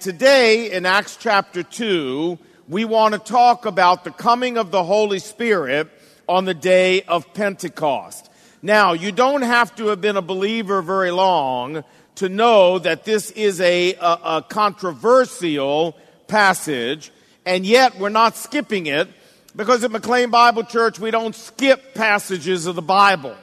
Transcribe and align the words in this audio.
Today 0.00 0.70
in 0.70 0.86
Acts 0.86 1.16
chapter 1.16 1.64
2, 1.64 2.38
we 2.68 2.84
want 2.84 3.14
to 3.14 3.18
talk 3.18 3.66
about 3.66 4.04
the 4.04 4.12
coming 4.12 4.56
of 4.56 4.70
the 4.70 4.84
Holy 4.84 5.18
Spirit 5.18 5.88
on 6.28 6.44
the 6.44 6.54
day 6.54 7.02
of 7.02 7.34
Pentecost. 7.34 8.30
Now, 8.62 8.92
you 8.92 9.10
don't 9.10 9.42
have 9.42 9.74
to 9.74 9.88
have 9.88 10.00
been 10.00 10.16
a 10.16 10.22
believer 10.22 10.82
very 10.82 11.10
long 11.10 11.82
to 12.14 12.28
know 12.28 12.78
that 12.78 13.04
this 13.06 13.32
is 13.32 13.60
a, 13.60 13.94
a, 13.94 14.18
a 14.36 14.44
controversial 14.48 15.96
passage, 16.28 17.10
and 17.44 17.66
yet 17.66 17.98
we're 17.98 18.08
not 18.08 18.36
skipping 18.36 18.86
it 18.86 19.08
because 19.56 19.82
at 19.82 19.90
McLean 19.90 20.30
Bible 20.30 20.62
Church 20.62 21.00
we 21.00 21.10
don't 21.10 21.34
skip 21.34 21.96
passages 21.96 22.66
of 22.66 22.76
the 22.76 22.82
Bible. 22.82 23.34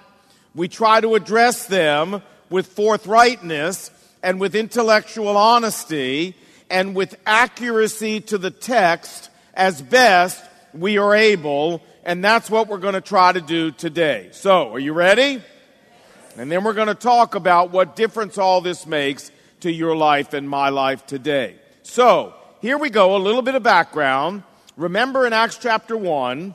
We 0.54 0.70
try 0.70 1.02
to 1.02 1.16
address 1.16 1.66
them 1.66 2.22
with 2.50 2.74
forthrightness 2.74 3.92
and 4.24 4.40
with 4.40 4.56
intellectual 4.56 5.36
honesty 5.36 6.34
and 6.70 6.96
with 6.96 7.18
accuracy 7.26 8.22
to 8.22 8.38
the 8.38 8.52
text 8.52 9.30
as 9.54 9.82
best 9.82 10.44
we 10.74 10.98
are 10.98 11.16
able. 11.16 11.82
And 12.04 12.24
that's 12.24 12.50
what 12.50 12.68
we're 12.68 12.78
going 12.78 12.94
to 12.94 13.02
try 13.02 13.32
to 13.32 13.42
do 13.42 13.72
today. 13.72 14.30
So, 14.32 14.74
are 14.74 14.80
you 14.80 14.94
ready? 14.94 15.42
And 16.38 16.52
then 16.52 16.64
we're 16.64 16.74
going 16.74 16.88
to 16.88 16.96
talk 16.96 17.36
about 17.36 17.72
what 17.72 17.96
difference 17.96 18.38
all 18.38 18.62
this 18.62 18.86
makes 18.86 19.32
to 19.62 19.72
your 19.72 19.96
life 19.96 20.34
and 20.34 20.50
my 20.50 20.70
life 20.70 21.06
today. 21.06 21.56
So, 21.84 22.34
here 22.62 22.78
we 22.78 22.90
go, 22.90 23.16
a 23.16 23.18
little 23.18 23.42
bit 23.42 23.56
of 23.56 23.64
background. 23.64 24.44
Remember 24.76 25.26
in 25.26 25.34
Acts 25.34 25.58
chapter 25.58 25.96
1 25.96 26.54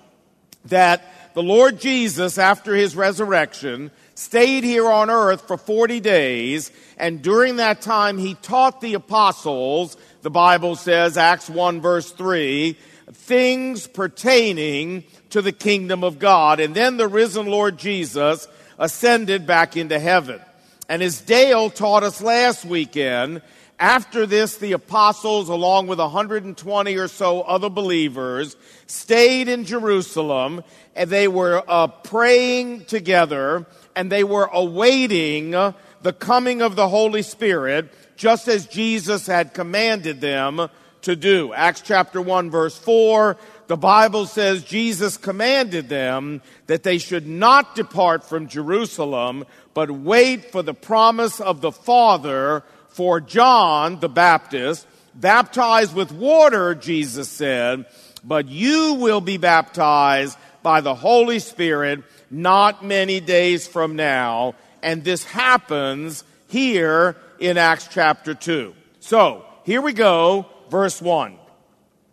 that 0.67 1.35
the 1.35 1.43
Lord 1.43 1.81
Jesus, 1.81 2.37
after 2.37 2.75
his 2.75 2.95
resurrection, 2.95 3.91
stayed 4.21 4.65
here 4.65 4.87
on 4.87 5.09
earth 5.09 5.47
for 5.47 5.57
40 5.57 5.99
days, 6.01 6.71
and 6.99 7.23
during 7.23 7.57
that 7.57 7.81
time 7.81 8.19
he 8.19 8.35
taught 8.35 8.83
the 8.83 8.95
apostles, 8.95 9.97
the 10.21 10.31
Bible 10.31 10.77
says, 10.77 11.17
Acts 11.17 11.49
1 11.49 11.81
verse 11.81 12.13
3, 12.13 12.77
things 13.13 13.87
pertaining 13.87 15.05
to 15.31 15.41
the 15.41 15.53
kingdom 15.53 16.05
of 16.05 16.19
God. 16.19 16.61
And 16.61 16.75
then 16.75 16.99
the 16.99 17.09
risen 17.09 17.47
Lord 17.47 17.79
Jesus 17.79 18.47
ascended 18.79 19.47
back 19.47 19.77
into 19.77 19.99
heaven. 19.99 20.41
And 20.89 21.03
as 21.03 21.23
Dale 21.23 21.71
taught 21.71 22.03
us 22.03 22.21
last 22.21 22.67
weekend, 22.67 23.41
after 23.79 24.27
this, 24.27 24.59
the 24.59 24.73
apostles, 24.73 25.49
along 25.49 25.87
with 25.87 25.99
120 25.99 26.97
or 26.97 27.09
so 27.09 27.41
other 27.41 27.71
believers, 27.71 28.55
stayed 28.87 29.49
in 29.49 29.65
Jerusalem 29.65 30.63
and 30.95 31.09
they 31.09 31.27
were 31.27 31.65
uh, 31.67 31.87
praying 31.87 32.85
together 32.85 33.67
and 33.97 34.11
they 34.11 34.25
were 34.25 34.49
awaiting 34.53 35.51
the 35.51 36.13
coming 36.19 36.63
of 36.63 36.77
the 36.77 36.89
Holy 36.89 37.23
Spirit, 37.23 37.93
just 38.17 38.49
as 38.49 38.67
Jesus 38.67 39.27
had 39.27 39.55
commanded 39.55 40.21
them 40.21 40.69
to 41.03 41.17
do. 41.17 41.53
Acts 41.53 41.81
chapter 41.81 42.21
1 42.21 42.51
verse 42.51 42.77
4, 42.77 43.37
the 43.67 43.77
Bible 43.77 44.27
says 44.27 44.65
Jesus 44.65 45.17
commanded 45.17 45.89
them 45.89 46.43
that 46.67 46.83
they 46.83 46.99
should 46.99 47.27
not 47.27 47.75
depart 47.75 48.25
from 48.25 48.49
Jerusalem, 48.49 49.45
but 49.75 49.91
wait 49.91 50.51
for 50.51 50.63
the 50.63 50.75
promise 50.75 51.41
of 51.41 51.61
the 51.61 51.73
Father 51.73 52.65
for 52.89 53.21
John 53.21 54.01
the 54.01 54.09
Baptist, 54.09 54.87
baptized 55.15 55.95
with 55.95 56.13
water, 56.13 56.75
Jesus 56.75 57.29
said, 57.29 57.87
but 58.25 58.49
you 58.49 58.95
will 58.95 59.21
be 59.21 59.37
baptized 59.37 60.37
by 60.63 60.81
the 60.81 60.95
Holy 60.95 61.39
Spirit 61.39 62.03
not 62.31 62.85
many 62.85 63.21
days 63.21 63.67
from 63.67 63.97
now. 63.97 64.55
And 64.83 65.05
this 65.05 65.25
happens 65.25 66.25
here 66.49 67.17
in 67.39 67.59
Acts 67.59 67.89
chapter 67.91 68.35
2. 68.35 68.75
So, 69.01 69.45
here 69.65 69.81
we 69.81 69.93
go, 69.93 70.47
verse 70.71 71.01
1. 71.01 71.37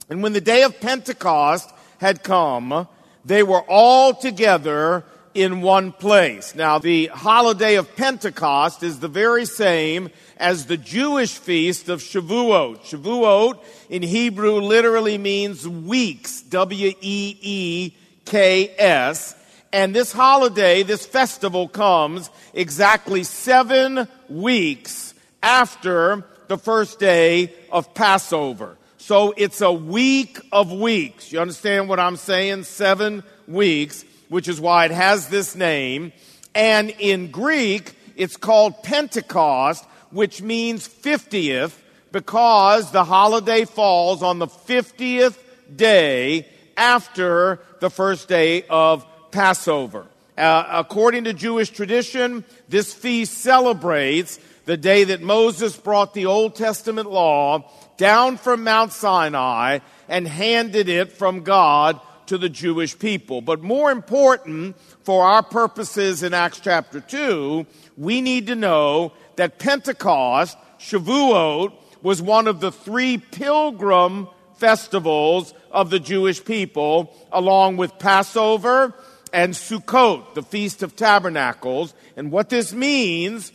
And 0.09 0.23
when 0.23 0.33
the 0.33 0.41
day 0.41 0.63
of 0.63 0.79
Pentecost 0.79 1.69
had 1.99 2.23
come, 2.23 2.87
they 3.25 3.43
were 3.43 3.61
all 3.67 4.13
together 4.13 5.03
in 5.33 5.61
one 5.61 5.91
place. 5.91 6.55
Now, 6.55 6.79
the 6.79 7.07
holiday 7.07 7.75
of 7.75 7.95
Pentecost 7.95 8.81
is 8.81 8.99
the 8.99 9.07
very 9.07 9.45
same 9.45 10.09
as 10.37 10.65
the 10.65 10.77
Jewish 10.77 11.37
feast 11.37 11.89
of 11.89 12.01
Shavuot. 12.01 12.79
Shavuot 12.79 13.63
in 13.89 14.01
Hebrew 14.01 14.61
literally 14.61 15.17
means 15.17 15.67
weeks, 15.67 16.41
W 16.41 16.93
E 17.01 17.37
E 17.41 17.95
K 18.25 18.73
S. 18.77 19.35
And 19.73 19.93
this 19.93 20.11
holiday, 20.11 20.83
this 20.83 21.05
festival 21.05 21.67
comes 21.67 22.29
exactly 22.53 23.23
seven 23.23 24.07
weeks 24.29 25.13
after 25.43 26.23
the 26.47 26.57
first 26.57 26.99
day 26.99 27.53
of 27.71 27.93
Passover. 27.93 28.77
So 28.97 29.33
it's 29.37 29.61
a 29.61 29.71
week 29.71 30.39
of 30.51 30.71
weeks. 30.71 31.31
You 31.31 31.39
understand 31.39 31.89
what 31.89 31.99
I'm 31.99 32.15
saying? 32.15 32.63
Seven 32.63 33.23
weeks, 33.47 34.05
which 34.29 34.47
is 34.47 34.59
why 34.59 34.85
it 34.85 34.91
has 34.91 35.29
this 35.29 35.55
name. 35.55 36.13
And 36.55 36.89
in 36.99 37.31
Greek, 37.31 37.93
it's 38.15 38.37
called 38.37 38.83
Pentecost, 38.83 39.85
which 40.11 40.41
means 40.41 40.87
50th 40.87 41.73
because 42.11 42.91
the 42.91 43.03
holiday 43.03 43.65
falls 43.65 44.23
on 44.23 44.39
the 44.39 44.47
50th 44.47 45.37
day 45.75 46.47
after 46.75 47.59
the 47.79 47.89
first 47.89 48.27
day 48.27 48.63
of 48.69 49.05
Passover. 49.31 50.07
Uh, 50.37 50.65
according 50.69 51.23
to 51.23 51.33
Jewish 51.33 51.69
tradition, 51.69 52.45
this 52.69 52.93
feast 52.93 53.39
celebrates 53.39 54.39
the 54.65 54.77
day 54.77 55.05
that 55.05 55.21
Moses 55.21 55.75
brought 55.75 56.13
the 56.13 56.27
Old 56.27 56.55
Testament 56.55 57.09
law 57.09 57.71
down 57.97 58.37
from 58.37 58.63
Mount 58.63 58.91
Sinai 58.91 59.79
and 60.07 60.27
handed 60.27 60.89
it 60.89 61.11
from 61.11 61.43
God 61.43 61.99
to 62.27 62.37
the 62.37 62.49
Jewish 62.49 62.97
people. 62.99 63.41
But 63.41 63.63
more 63.63 63.89
important 63.89 64.75
for 65.03 65.23
our 65.23 65.41
purposes 65.41 66.21
in 66.21 66.33
Acts 66.33 66.59
chapter 66.59 66.99
2, 66.99 67.65
we 67.97 68.21
need 68.21 68.47
to 68.47 68.55
know 68.55 69.13
that 69.37 69.57
Pentecost, 69.57 70.57
Shavuot, 70.79 71.73
was 72.01 72.21
one 72.21 72.47
of 72.47 72.59
the 72.59 72.71
three 72.71 73.17
pilgrim 73.17 74.27
festivals 74.57 75.53
of 75.71 75.89
the 75.89 75.99
Jewish 75.99 76.43
people, 76.43 77.15
along 77.31 77.77
with 77.77 77.97
Passover 77.99 78.93
and 79.37 79.53
Sukkot, 79.53 80.33
the 80.33 80.41
Feast 80.41 80.81
of 80.81 80.95
Tabernacles. 80.95 81.93
And 82.15 82.31
what 82.31 82.49
this 82.49 82.73
means 82.73 83.51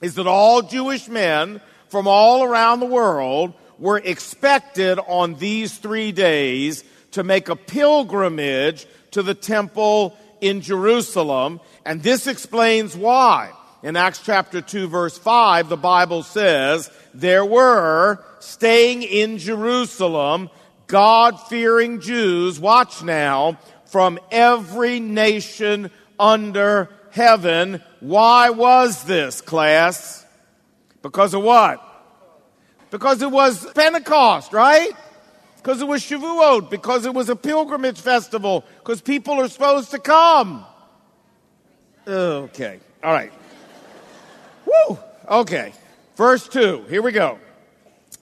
is 0.00 0.14
that 0.14 0.26
all 0.26 0.62
Jewish 0.62 1.06
men 1.06 1.60
from 1.88 2.06
all 2.06 2.42
around 2.42 2.80
the 2.80 2.86
world 2.86 3.52
were 3.78 3.98
expected 3.98 4.98
on 4.98 5.34
these 5.34 5.76
three 5.76 6.12
days 6.12 6.82
to 7.10 7.22
make 7.22 7.50
a 7.50 7.56
pilgrimage 7.56 8.86
to 9.10 9.22
the 9.22 9.34
temple 9.34 10.16
in 10.40 10.62
Jerusalem. 10.62 11.60
And 11.84 12.02
this 12.02 12.26
explains 12.26 12.96
why. 12.96 13.52
In 13.82 13.96
Acts 13.96 14.22
chapter 14.24 14.62
2 14.62 14.88
verse 14.88 15.18
5, 15.18 15.68
the 15.68 15.76
Bible 15.76 16.22
says, 16.22 16.90
there 17.12 17.44
were 17.44 18.24
staying 18.40 19.02
in 19.02 19.36
Jerusalem 19.36 20.48
God 20.86 21.40
fearing 21.48 22.00
Jews, 22.00 22.60
watch 22.60 23.02
now, 23.02 23.58
from 23.92 24.18
every 24.30 25.00
nation 25.00 25.90
under 26.18 26.88
heaven. 27.10 27.82
Why 28.00 28.48
was 28.48 29.04
this, 29.04 29.42
class? 29.42 30.24
Because 31.02 31.34
of 31.34 31.42
what? 31.42 31.86
Because 32.90 33.20
it 33.20 33.30
was 33.30 33.70
Pentecost, 33.72 34.54
right? 34.54 34.90
Because 35.58 35.82
it 35.82 35.86
was 35.86 36.02
Shavuot, 36.02 36.70
because 36.70 37.04
it 37.04 37.12
was 37.12 37.28
a 37.28 37.36
pilgrimage 37.36 38.00
festival, 38.00 38.64
because 38.78 39.02
people 39.02 39.34
are 39.34 39.48
supposed 39.48 39.90
to 39.90 39.98
come. 39.98 40.64
Okay, 42.08 42.80
all 43.04 43.12
right. 43.12 43.32
Woo! 44.64 44.98
Okay. 45.28 45.74
Verse 46.16 46.48
2, 46.48 46.86
here 46.88 47.02
we 47.02 47.12
go. 47.12 47.38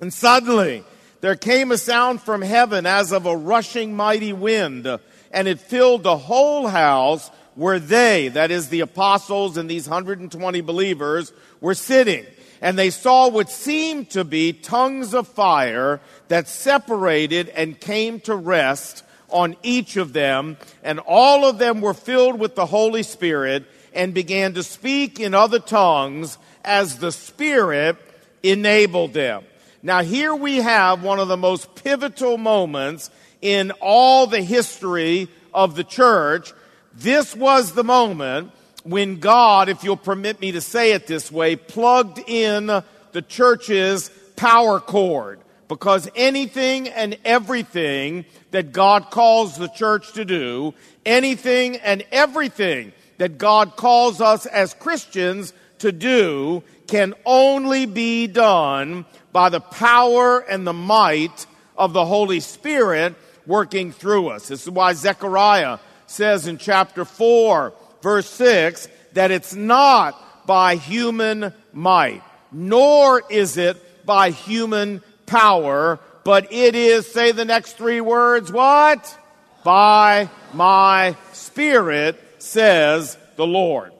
And 0.00 0.12
suddenly 0.12 0.82
there 1.20 1.36
came 1.36 1.70
a 1.70 1.78
sound 1.78 2.22
from 2.22 2.42
heaven 2.42 2.86
as 2.86 3.12
of 3.12 3.26
a 3.26 3.36
rushing 3.36 3.94
mighty 3.94 4.32
wind 4.32 4.98
and 5.30 5.48
it 5.48 5.60
filled 5.60 6.02
the 6.02 6.16
whole 6.16 6.66
house 6.68 7.30
where 7.54 7.78
they, 7.78 8.28
that 8.28 8.50
is 8.50 8.68
the 8.68 8.80
apostles 8.80 9.56
and 9.56 9.70
these 9.70 9.88
120 9.88 10.60
believers, 10.60 11.32
were 11.60 11.74
sitting. 11.74 12.24
And 12.62 12.78
they 12.78 12.90
saw 12.90 13.28
what 13.28 13.50
seemed 13.50 14.10
to 14.10 14.24
be 14.24 14.52
tongues 14.52 15.14
of 15.14 15.26
fire 15.26 16.00
that 16.28 16.48
separated 16.48 17.48
and 17.50 17.78
came 17.78 18.20
to 18.20 18.34
rest 18.34 19.04
on 19.30 19.56
each 19.62 19.96
of 19.96 20.12
them. 20.12 20.56
And 20.82 21.00
all 21.00 21.46
of 21.46 21.58
them 21.58 21.80
were 21.80 21.94
filled 21.94 22.38
with 22.38 22.54
the 22.54 22.66
Holy 22.66 23.02
Spirit 23.02 23.64
and 23.94 24.14
began 24.14 24.54
to 24.54 24.62
speak 24.62 25.18
in 25.18 25.34
other 25.34 25.58
tongues 25.58 26.38
as 26.64 26.98
the 26.98 27.12
Spirit 27.12 27.96
enabled 28.42 29.12
them. 29.12 29.44
Now 29.82 30.02
here 30.02 30.34
we 30.34 30.56
have 30.56 31.02
one 31.02 31.18
of 31.18 31.28
the 31.28 31.36
most 31.36 31.74
pivotal 31.74 32.36
moments 32.36 33.10
in 33.40 33.72
all 33.80 34.26
the 34.26 34.42
history 34.42 35.28
of 35.52 35.74
the 35.76 35.84
church, 35.84 36.52
this 36.94 37.34
was 37.34 37.72
the 37.72 37.84
moment 37.84 38.52
when 38.84 39.20
God, 39.20 39.68
if 39.68 39.84
you'll 39.84 39.96
permit 39.96 40.40
me 40.40 40.52
to 40.52 40.60
say 40.60 40.92
it 40.92 41.06
this 41.06 41.30
way, 41.30 41.56
plugged 41.56 42.18
in 42.26 42.66
the 42.66 43.22
church's 43.22 44.10
power 44.36 44.80
cord. 44.80 45.40
because 45.68 46.10
anything 46.16 46.88
and 46.88 47.16
everything 47.24 48.24
that 48.50 48.72
God 48.72 49.08
calls 49.10 49.56
the 49.56 49.68
church 49.68 50.14
to 50.14 50.24
do, 50.24 50.74
anything 51.06 51.76
and 51.76 52.02
everything 52.10 52.92
that 53.18 53.38
God 53.38 53.76
calls 53.76 54.20
us 54.20 54.46
as 54.46 54.74
Christians 54.74 55.52
to 55.78 55.92
do 55.92 56.64
can 56.88 57.14
only 57.24 57.86
be 57.86 58.26
done 58.26 59.04
by 59.30 59.48
the 59.48 59.60
power 59.60 60.40
and 60.40 60.66
the 60.66 60.72
might 60.72 61.46
of 61.76 61.92
the 61.92 62.04
Holy 62.04 62.40
Spirit 62.40 63.14
working 63.50 63.92
through 63.92 64.28
us. 64.28 64.48
This 64.48 64.62
is 64.62 64.70
why 64.70 64.94
Zechariah 64.94 65.78
says 66.06 66.46
in 66.46 66.56
chapter 66.56 67.04
4, 67.04 67.74
verse 68.00 68.30
6, 68.30 68.88
that 69.12 69.30
it's 69.30 69.54
not 69.54 70.46
by 70.46 70.76
human 70.76 71.52
might, 71.72 72.22
nor 72.50 73.22
is 73.28 73.58
it 73.58 74.06
by 74.06 74.30
human 74.30 75.02
power, 75.26 75.98
but 76.24 76.52
it 76.52 76.74
is, 76.74 77.10
say 77.10 77.32
the 77.32 77.44
next 77.44 77.76
three 77.76 78.00
words, 78.00 78.50
what? 78.50 79.18
By 79.64 80.30
my 80.54 81.16
Spirit, 81.32 82.18
says 82.38 83.18
the 83.36 83.46
Lord. 83.46 83.92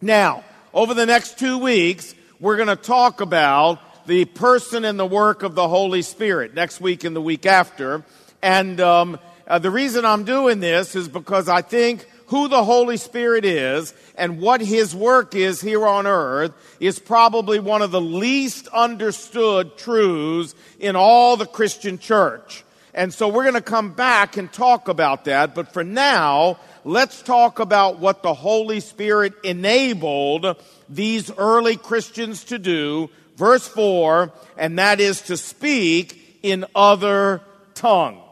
Now, 0.00 0.44
over 0.72 0.94
the 0.94 1.06
next 1.06 1.38
two 1.38 1.58
weeks, 1.58 2.14
we're 2.40 2.56
going 2.56 2.68
to 2.68 2.76
talk 2.76 3.20
about 3.20 4.06
the 4.06 4.24
person 4.24 4.84
and 4.84 4.98
the 4.98 5.06
work 5.06 5.42
of 5.42 5.54
the 5.54 5.68
Holy 5.68 6.02
Spirit 6.02 6.54
next 6.54 6.80
week 6.80 7.04
and 7.04 7.16
the 7.16 7.20
week 7.20 7.46
after. 7.46 8.04
And 8.46 8.80
um, 8.80 9.18
uh, 9.48 9.58
the 9.58 9.72
reason 9.72 10.04
I'm 10.04 10.22
doing 10.22 10.60
this 10.60 10.94
is 10.94 11.08
because 11.08 11.48
I 11.48 11.62
think 11.62 12.06
who 12.26 12.46
the 12.46 12.62
Holy 12.62 12.96
Spirit 12.96 13.44
is 13.44 13.92
and 14.16 14.40
what 14.40 14.60
His 14.60 14.94
work 14.94 15.34
is 15.34 15.60
here 15.60 15.84
on 15.84 16.06
earth 16.06 16.52
is 16.78 17.00
probably 17.00 17.58
one 17.58 17.82
of 17.82 17.90
the 17.90 18.00
least 18.00 18.68
understood 18.68 19.76
truths 19.76 20.54
in 20.78 20.94
all 20.94 21.36
the 21.36 21.44
Christian 21.44 21.98
church. 21.98 22.62
And 22.94 23.12
so 23.12 23.26
we're 23.26 23.42
going 23.42 23.54
to 23.54 23.60
come 23.60 23.94
back 23.94 24.36
and 24.36 24.52
talk 24.52 24.86
about 24.86 25.24
that. 25.24 25.52
But 25.52 25.72
for 25.72 25.82
now, 25.82 26.60
let's 26.84 27.22
talk 27.22 27.58
about 27.58 27.98
what 27.98 28.22
the 28.22 28.32
Holy 28.32 28.78
Spirit 28.78 29.32
enabled 29.42 30.54
these 30.88 31.32
early 31.36 31.76
Christians 31.76 32.44
to 32.44 32.60
do. 32.60 33.10
Verse 33.34 33.66
4, 33.66 34.32
and 34.56 34.78
that 34.78 35.00
is 35.00 35.22
to 35.22 35.36
speak 35.36 36.38
in 36.44 36.64
other 36.76 37.42
tongues. 37.74 38.22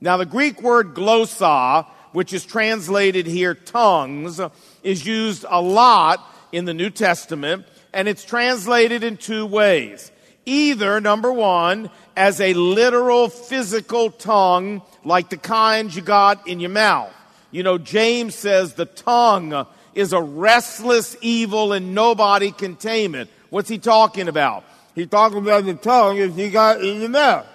Now 0.00 0.16
the 0.16 0.26
Greek 0.26 0.62
word 0.62 0.94
glossa 0.94 1.86
which 2.12 2.32
is 2.32 2.44
translated 2.44 3.26
here 3.26 3.54
tongues, 3.54 4.40
is 4.82 5.06
used 5.06 5.44
a 5.48 5.60
lot 5.60 6.20
in 6.52 6.64
the 6.64 6.74
New 6.74 6.90
Testament, 6.90 7.66
and 7.92 8.08
it's 8.08 8.24
translated 8.24 9.04
in 9.04 9.16
two 9.16 9.46
ways. 9.46 10.10
Either, 10.46 11.00
number 11.00 11.30
one, 11.30 11.90
as 12.16 12.40
a 12.40 12.54
literal 12.54 13.28
physical 13.28 14.10
tongue, 14.10 14.82
like 15.04 15.28
the 15.28 15.36
kind 15.36 15.94
you 15.94 16.02
got 16.02 16.48
in 16.48 16.58
your 16.58 16.70
mouth. 16.70 17.12
You 17.50 17.62
know, 17.62 17.78
James 17.78 18.34
says 18.34 18.74
the 18.74 18.86
tongue 18.86 19.66
is 19.94 20.12
a 20.12 20.20
restless 20.20 21.16
evil 21.20 21.72
and 21.72 21.94
nobody 21.94 22.50
can 22.50 22.76
tame 22.76 23.14
it. 23.14 23.28
What's 23.50 23.68
he 23.68 23.78
talking 23.78 24.28
about? 24.28 24.64
He's 24.94 25.08
talking 25.08 25.38
about 25.38 25.64
the 25.64 25.74
tongue 25.74 26.18
if 26.18 26.36
you 26.36 26.50
got 26.50 26.82
in 26.82 27.00
your 27.00 27.10
mouth. 27.10 27.46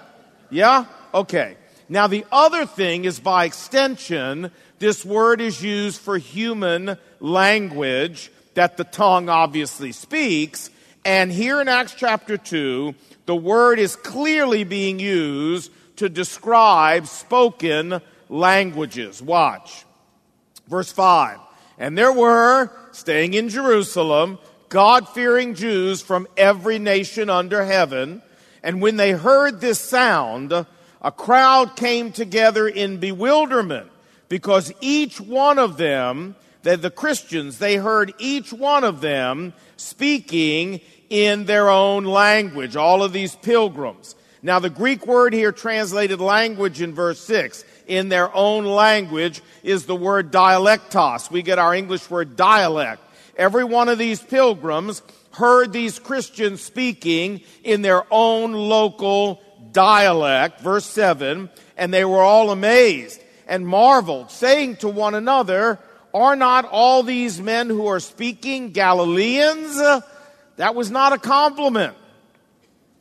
Yeah? 0.50 0.86
Okay. 1.13 1.57
Now, 1.94 2.07
the 2.07 2.25
other 2.31 2.66
thing 2.66 3.06
is 3.06 3.19
by 3.19 3.45
extension, 3.45 4.50
this 4.80 5.06
word 5.06 5.40
is 5.40 5.62
used 5.62 6.01
for 6.01 6.18
human 6.18 6.98
language 7.19 8.31
that 8.56 8.78
the 8.78 8.84
tongue 8.84 9.30
obviously 9.30 9.92
speaks. 9.92 10.72
And 11.06 11.31
here 11.31 11.62
in 11.62 11.68
Acts 11.68 11.94
chapter 11.95 12.36
2, 12.36 12.95
the 13.28 13.36
word 13.36 13.78
is 13.78 13.95
clearly 13.95 14.63
being 14.63 14.98
used 14.98 15.72
to 15.98 16.10
describe 16.10 17.06
spoken 17.06 18.01
languages. 18.28 19.22
Watch. 19.22 19.86
Verse 20.68 20.92
5. 20.92 21.38
And 21.78 21.96
there 21.96 22.12
were, 22.12 22.72
staying 22.92 23.36
in 23.36 23.50
Jerusalem, 23.50 24.39
God 24.68 25.07
fearing 25.10 25.54
Jews 25.54 26.01
from 26.01 26.28
every 26.38 26.80
nation 26.80 27.30
under 27.30 27.63
heaven. 27.63 28.24
And 28.63 28.81
when 28.81 28.98
they 28.98 29.12
heard 29.12 29.62
this 29.62 29.80
sound, 29.80 30.66
a 31.03 31.11
crowd 31.11 31.75
came 31.75 32.11
together 32.11 32.67
in 32.67 32.97
bewilderment 32.97 33.89
because 34.29 34.73
each 34.79 35.19
one 35.19 35.59
of 35.59 35.77
them, 35.77 36.35
the, 36.61 36.77
the 36.77 36.89
Christians, 36.89 37.59
they 37.59 37.75
heard 37.75 38.13
each 38.19 38.53
one 38.53 38.83
of 38.83 39.01
them 39.01 39.53
speaking 39.75 40.79
in 41.09 41.45
their 41.45 41.69
own 41.69 42.05
language, 42.05 42.75
all 42.75 43.03
of 43.03 43.13
these 43.13 43.35
pilgrims. 43.35 44.15
Now, 44.41 44.59
the 44.59 44.69
Greek 44.69 45.05
word 45.05 45.33
here 45.33 45.51
translated 45.51 46.19
language 46.19 46.81
in 46.81 46.94
verse 46.94 47.19
6, 47.21 47.63
in 47.88 48.09
their 48.09 48.33
own 48.35 48.65
language, 48.65 49.41
is 49.61 49.85
the 49.85 49.95
word 49.95 50.31
dialectos. 50.31 51.29
We 51.29 51.41
get 51.44 51.59
our 51.59 51.73
English 51.73 52.09
word 52.09 52.35
dialect. 52.35 53.01
Every 53.38 53.63
one 53.63 53.89
of 53.89 53.97
these 53.97 54.21
pilgrims 54.21 55.01
heard 55.31 55.71
these 55.71 55.97
Christians 55.97 56.61
speaking 56.61 57.41
in 57.63 57.81
their 57.81 58.03
own 58.11 58.53
local 58.53 59.41
dialect, 59.74 60.62
verse 60.62 60.86
7, 60.86 61.50
and 61.75 61.94
they 61.94 62.06
were 62.06 62.22
all 62.22 62.52
amazed 62.52 63.22
and 63.48 63.68
marveled, 63.68 64.31
saying 64.31 64.78
to 64.78 64.88
one 64.88 65.16
another, 65.16 65.80
Are 66.14 66.36
not 66.36 66.66
all 66.66 67.04
these 67.04 67.42
men 67.42 67.70
who 67.70 67.88
are 67.88 68.00
speaking 68.00 68.72
Galileans? 68.72 69.78
That 70.58 70.75
was 70.75 70.92
not 70.92 71.14
a 71.14 71.18
compliment. 71.18 71.96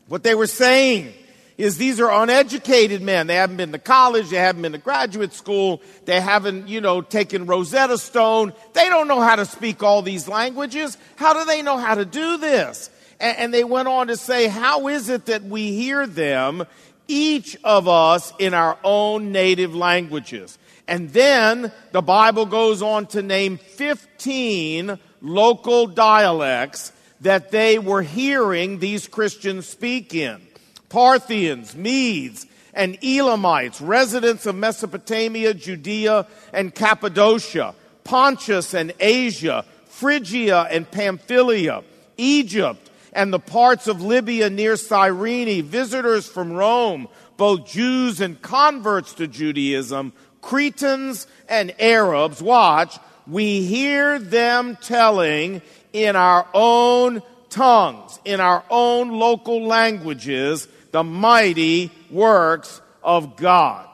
What 0.08 0.22
they 0.22 0.34
were 0.34 0.46
saying 0.46 1.12
is 1.58 1.76
these 1.76 2.00
are 2.00 2.22
uneducated 2.22 3.02
men. 3.02 3.26
They 3.26 3.36
haven't 3.36 3.56
been 3.56 3.72
to 3.72 3.78
college. 3.78 4.30
They 4.30 4.36
haven't 4.36 4.62
been 4.62 4.72
to 4.72 4.78
graduate 4.78 5.32
school. 5.32 5.82
They 6.06 6.20
haven't, 6.20 6.68
you 6.68 6.80
know, 6.80 7.02
taken 7.02 7.46
Rosetta 7.46 7.98
Stone. 7.98 8.52
They 8.72 8.88
don't 8.88 9.06
know 9.06 9.20
how 9.20 9.36
to 9.36 9.44
speak 9.44 9.82
all 9.82 10.02
these 10.02 10.28
languages. 10.28 10.96
How 11.16 11.34
do 11.34 11.44
they 11.44 11.62
know 11.62 11.76
how 11.76 11.94
to 11.94 12.04
do 12.04 12.38
this? 12.38 12.90
And, 13.22 13.54
they 13.54 13.62
went 13.62 13.86
on 13.86 14.08
to 14.08 14.16
say, 14.16 14.48
how 14.48 14.88
is 14.88 15.08
it 15.08 15.26
that 15.26 15.44
we 15.44 15.72
hear 15.72 16.08
them, 16.08 16.66
each 17.06 17.56
of 17.62 17.86
us 17.86 18.32
in 18.40 18.52
our 18.52 18.76
own 18.82 19.30
native 19.30 19.76
languages? 19.76 20.58
And 20.88 21.08
then 21.10 21.70
the 21.92 22.02
Bible 22.02 22.46
goes 22.46 22.82
on 22.82 23.06
to 23.08 23.22
name 23.22 23.58
15 23.58 24.98
local 25.20 25.86
dialects 25.86 26.92
that 27.20 27.52
they 27.52 27.78
were 27.78 28.02
hearing 28.02 28.80
these 28.80 29.06
Christians 29.06 29.68
speak 29.68 30.16
in. 30.16 30.40
Parthians, 30.88 31.76
Medes, 31.76 32.46
and 32.74 32.98
Elamites, 33.04 33.80
residents 33.80 34.46
of 34.46 34.56
Mesopotamia, 34.56 35.54
Judea, 35.54 36.26
and 36.52 36.74
Cappadocia, 36.74 37.76
Pontus 38.02 38.74
and 38.74 38.92
Asia, 38.98 39.64
Phrygia 39.86 40.66
and 40.70 40.90
Pamphylia, 40.90 41.84
Egypt, 42.16 42.90
and 43.12 43.32
the 43.32 43.38
parts 43.38 43.86
of 43.86 44.02
Libya 44.02 44.48
near 44.48 44.76
Cyrene, 44.76 45.64
visitors 45.64 46.26
from 46.26 46.52
Rome, 46.52 47.08
both 47.36 47.66
Jews 47.66 48.20
and 48.20 48.40
converts 48.40 49.14
to 49.14 49.26
Judaism, 49.26 50.12
Cretans 50.40 51.26
and 51.48 51.74
Arabs, 51.80 52.42
watch, 52.42 52.98
we 53.26 53.62
hear 53.62 54.18
them 54.18 54.76
telling 54.80 55.62
in 55.92 56.16
our 56.16 56.46
own 56.54 57.22
tongues, 57.50 58.18
in 58.24 58.40
our 58.40 58.64
own 58.70 59.10
local 59.10 59.64
languages, 59.66 60.66
the 60.90 61.04
mighty 61.04 61.90
works 62.10 62.80
of 63.02 63.36
God. 63.36 63.88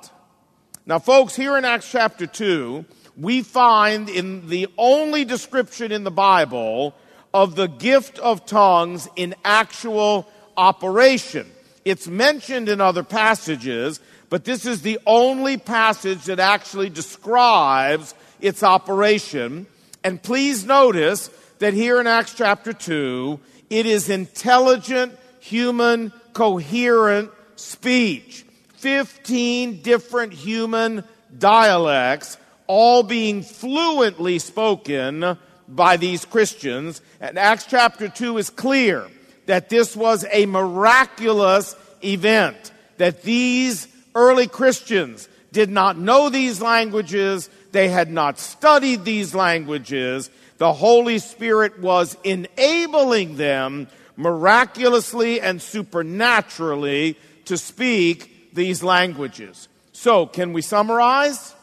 Now, 0.86 0.98
folks, 0.98 1.36
here 1.36 1.58
in 1.58 1.64
Acts 1.64 1.90
chapter 1.90 2.26
2, 2.26 2.84
we 3.16 3.42
find 3.42 4.08
in 4.08 4.48
the 4.48 4.68
only 4.78 5.24
description 5.24 5.92
in 5.92 6.04
the 6.04 6.10
Bible 6.10 6.94
of 7.32 7.56
the 7.56 7.66
gift 7.66 8.18
of 8.18 8.46
tongues 8.46 9.08
in 9.16 9.34
actual 9.44 10.26
operation. 10.56 11.50
It's 11.84 12.06
mentioned 12.06 12.68
in 12.68 12.80
other 12.80 13.02
passages, 13.02 14.00
but 14.30 14.44
this 14.44 14.66
is 14.66 14.82
the 14.82 14.98
only 15.06 15.56
passage 15.56 16.24
that 16.24 16.40
actually 16.40 16.90
describes 16.90 18.14
its 18.40 18.62
operation. 18.62 19.66
And 20.04 20.22
please 20.22 20.64
notice 20.64 21.30
that 21.58 21.74
here 21.74 22.00
in 22.00 22.06
Acts 22.06 22.34
chapter 22.34 22.72
2, 22.72 23.40
it 23.70 23.86
is 23.86 24.08
intelligent, 24.08 25.18
human, 25.40 26.12
coherent 26.32 27.30
speech. 27.56 28.44
15 28.76 29.82
different 29.82 30.32
human 30.32 31.04
dialects, 31.36 32.36
all 32.66 33.02
being 33.02 33.42
fluently 33.42 34.38
spoken 34.38 35.36
by 35.68 35.96
these 35.96 36.24
Christians. 36.24 37.00
And 37.20 37.38
Acts 37.38 37.66
chapter 37.66 38.08
2 38.08 38.38
is 38.38 38.50
clear 38.50 39.06
that 39.46 39.68
this 39.68 39.94
was 39.94 40.24
a 40.30 40.46
miraculous 40.46 41.76
event, 42.02 42.72
that 42.96 43.22
these 43.22 43.88
early 44.14 44.46
Christians 44.46 45.28
did 45.52 45.70
not 45.70 45.98
know 45.98 46.28
these 46.28 46.60
languages, 46.60 47.48
they 47.72 47.88
had 47.88 48.10
not 48.10 48.38
studied 48.38 49.04
these 49.04 49.34
languages. 49.34 50.30
The 50.58 50.72
Holy 50.72 51.18
Spirit 51.18 51.78
was 51.78 52.16
enabling 52.24 53.36
them 53.36 53.88
miraculously 54.16 55.40
and 55.40 55.62
supernaturally 55.62 57.16
to 57.46 57.56
speak 57.56 58.54
these 58.54 58.82
languages. 58.82 59.68
So, 59.92 60.26
can 60.26 60.52
we 60.52 60.62
summarize? 60.62 61.54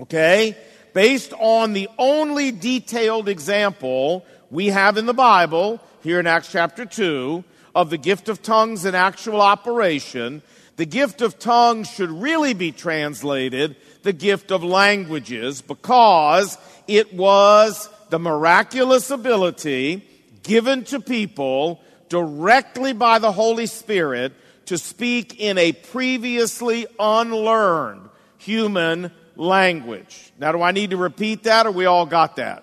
Okay. 0.00 0.56
Based 0.92 1.32
on 1.38 1.72
the 1.72 1.88
only 1.98 2.50
detailed 2.50 3.28
example 3.28 4.24
we 4.50 4.68
have 4.68 4.96
in 4.96 5.06
the 5.06 5.14
Bible, 5.14 5.80
here 6.02 6.18
in 6.18 6.26
Acts 6.26 6.50
chapter 6.50 6.84
2, 6.84 7.44
of 7.74 7.90
the 7.90 7.98
gift 7.98 8.28
of 8.28 8.42
tongues 8.42 8.84
in 8.84 8.94
actual 8.94 9.40
operation, 9.40 10.42
the 10.76 10.86
gift 10.86 11.20
of 11.20 11.38
tongues 11.38 11.88
should 11.88 12.10
really 12.10 12.54
be 12.54 12.72
translated 12.72 13.76
the 14.02 14.12
gift 14.12 14.50
of 14.50 14.64
languages 14.64 15.62
because 15.62 16.58
it 16.88 17.12
was 17.14 17.88
the 18.08 18.18
miraculous 18.18 19.10
ability 19.10 20.04
given 20.42 20.84
to 20.84 20.98
people 20.98 21.80
directly 22.08 22.92
by 22.92 23.18
the 23.18 23.30
Holy 23.30 23.66
Spirit 23.66 24.32
to 24.66 24.78
speak 24.78 25.38
in 25.38 25.58
a 25.58 25.72
previously 25.72 26.86
unlearned 26.98 28.08
human 28.38 29.12
language. 29.40 30.32
Now, 30.38 30.52
do 30.52 30.62
I 30.62 30.70
need 30.70 30.90
to 30.90 30.96
repeat 30.96 31.44
that 31.44 31.66
or 31.66 31.70
we 31.70 31.86
all 31.86 32.06
got 32.06 32.36
that? 32.36 32.62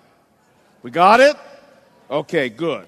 We 0.82 0.90
got 0.90 1.20
it? 1.20 1.36
Okay, 2.08 2.48
good. 2.48 2.86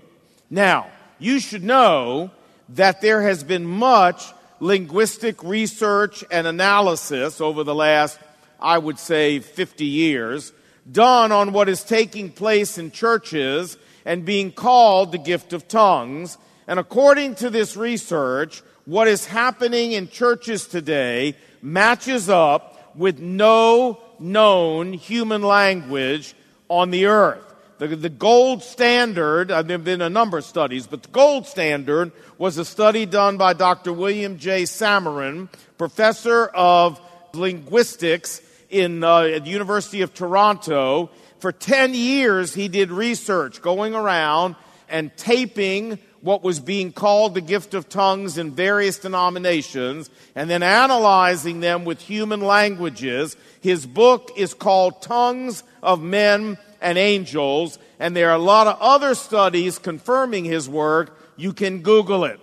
Now, 0.49 0.87
you 1.19 1.41
should 1.41 1.65
know 1.65 2.31
that 2.71 3.01
there 3.01 3.23
has 3.23 3.43
been 3.43 3.67
much 3.67 4.33
linguistic 4.61 5.43
research 5.43 6.23
and 6.31 6.47
analysis 6.47 7.41
over 7.41 7.65
the 7.65 7.75
last, 7.75 8.19
I 8.61 8.79
would 8.79 8.99
say, 8.99 9.41
50 9.41 9.85
years 9.85 10.53
done 10.91 11.33
on 11.33 11.53
what 11.53 11.69
is 11.69 11.83
taking 11.83 12.31
place 12.31 12.79
in 12.79 12.93
churches 12.93 13.77
and 14.05 14.25
being 14.25 14.53
called 14.53 15.11
the 15.13 15.19
gift 15.19 15.53
of 15.53 15.67
tongues. 15.67 16.39
And 16.69 16.79
according 16.79 17.35
to 17.37 17.51
this 17.51 17.77
research, 17.77 18.63
what 18.85 19.09
is 19.09 19.27
happening 19.27 19.93
in 19.93 20.09
churches 20.09 20.67
today 20.67 21.35
matches 21.61 22.29
up 22.29 22.70
with 22.95 23.19
no 23.19 24.01
known 24.19 24.93
human 24.93 25.43
language 25.43 26.35
on 26.69 26.91
the 26.91 27.07
earth. 27.07 27.45
The, 27.79 27.89
the 27.89 28.11
gold 28.11 28.63
standard, 28.63 29.51
uh, 29.51 29.63
there 29.63 29.79
have 29.79 29.85
been 29.85 30.03
a 30.03 30.11
number 30.11 30.37
of 30.37 30.45
studies, 30.45 30.87
but 30.87 31.03
the 31.03 31.09
gold 31.09 31.47
standard 31.47 32.13
was 32.37 32.59
a 32.59 32.65
study 32.65 33.07
done 33.07 33.39
by 33.39 33.55
Dr. 33.55 33.93
William 33.93 34.37
J. 34.37 34.65
Samarin, 34.65 35.49
professor 35.79 36.47
of 36.49 37.01
linguistics 37.33 38.43
in, 38.69 39.03
uh, 39.03 39.21
at 39.21 39.45
the 39.45 39.51
University 39.51 40.03
of 40.03 40.13
Toronto. 40.13 41.11
For 41.39 41.53
10 41.53 41.95
years, 41.95 42.53
he 42.53 42.69
did 42.69 42.91
research 42.91 43.63
going 43.63 43.95
around 43.95 44.57
and 44.91 45.17
taping 45.17 45.99
what 46.23 46.43
was 46.43 46.61
being 46.61 46.93
called 46.93 47.35
the 47.35 47.41
gift 47.41 47.73
of 47.75 47.89
tongues 47.89 48.37
in 48.37 48.51
various 48.51 48.99
denominations 48.99 50.11
and 50.35 50.51
then 50.51 50.63
analyzing 50.63 51.61
them 51.61 51.85
with 51.85 52.01
human 52.01 52.41
languages. 52.41 53.37
His 53.61 53.87
book 53.87 54.31
is 54.37 54.53
called 54.53 55.03
Tongues 55.03 55.63
of 55.83 56.03
Men 56.03 56.59
and 56.81 56.99
angels, 56.99 57.79
and 57.99 58.15
there 58.15 58.31
are 58.31 58.37
a 58.37 58.39
lot 58.39 58.67
of 58.67 58.79
other 58.81 59.15
studies 59.15 59.79
confirming 59.79 60.45
his 60.45 60.69
work. 60.69 61.19
You 61.37 61.53
can 61.53 61.81
Google 61.81 62.25
it. 62.25 62.41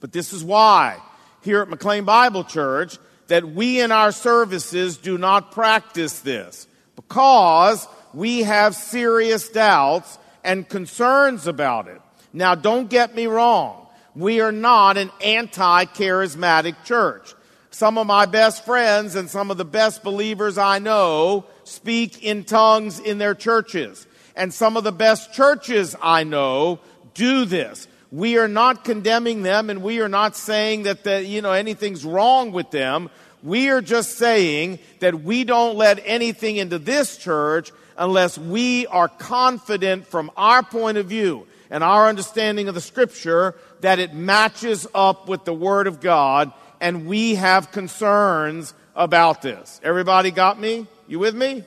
But 0.00 0.12
this 0.12 0.32
is 0.32 0.42
why, 0.42 0.98
here 1.42 1.60
at 1.60 1.68
McLean 1.68 2.04
Bible 2.04 2.44
Church, 2.44 2.98
that 3.28 3.48
we 3.48 3.80
in 3.80 3.92
our 3.92 4.12
services 4.12 4.96
do 4.96 5.16
not 5.16 5.52
practice 5.52 6.20
this. 6.20 6.66
Because 6.96 7.86
we 8.12 8.40
have 8.42 8.74
serious 8.74 9.48
doubts 9.48 10.18
and 10.42 10.68
concerns 10.68 11.46
about 11.46 11.88
it. 11.88 12.00
Now, 12.32 12.54
don't 12.54 12.88
get 12.88 13.14
me 13.14 13.26
wrong. 13.26 13.86
We 14.14 14.40
are 14.40 14.52
not 14.52 14.96
an 14.96 15.10
anti 15.22 15.84
charismatic 15.86 16.84
church. 16.84 17.34
Some 17.70 17.98
of 17.98 18.06
my 18.06 18.26
best 18.26 18.64
friends 18.64 19.14
and 19.14 19.30
some 19.30 19.50
of 19.50 19.56
the 19.56 19.64
best 19.64 20.02
believers 20.02 20.58
I 20.58 20.80
know 20.80 21.46
speak 21.64 22.22
in 22.22 22.44
tongues 22.44 22.98
in 22.98 23.18
their 23.18 23.34
churches. 23.34 24.06
And 24.34 24.52
some 24.52 24.76
of 24.76 24.84
the 24.84 24.92
best 24.92 25.32
churches 25.32 25.94
I 26.02 26.24
know 26.24 26.80
do 27.14 27.44
this. 27.44 27.86
We 28.10 28.38
are 28.38 28.48
not 28.48 28.84
condemning 28.84 29.42
them 29.42 29.70
and 29.70 29.82
we 29.82 30.00
are 30.00 30.08
not 30.08 30.34
saying 30.34 30.84
that 30.84 31.04
the, 31.04 31.24
you 31.24 31.42
know, 31.42 31.52
anything's 31.52 32.04
wrong 32.04 32.50
with 32.50 32.70
them. 32.72 33.08
We 33.42 33.68
are 33.68 33.80
just 33.80 34.18
saying 34.18 34.80
that 34.98 35.22
we 35.22 35.44
don't 35.44 35.76
let 35.76 36.02
anything 36.04 36.56
into 36.56 36.78
this 36.78 37.16
church 37.16 37.70
unless 37.96 38.36
we 38.36 38.86
are 38.88 39.08
confident 39.08 40.06
from 40.06 40.30
our 40.36 40.62
point 40.62 40.98
of 40.98 41.06
view 41.06 41.46
and 41.70 41.84
our 41.84 42.08
understanding 42.08 42.68
of 42.68 42.74
the 42.74 42.80
scripture 42.80 43.54
that 43.80 43.98
it 43.98 44.12
matches 44.12 44.86
up 44.94 45.28
with 45.28 45.44
the 45.44 45.54
word 45.54 45.86
of 45.86 46.00
God 46.00 46.52
and 46.80 47.06
we 47.06 47.36
have 47.36 47.70
concerns 47.70 48.74
about 48.94 49.42
this. 49.42 49.80
Everybody 49.82 50.30
got 50.30 50.58
me? 50.58 50.86
You 51.06 51.18
with 51.18 51.34
me? 51.34 51.64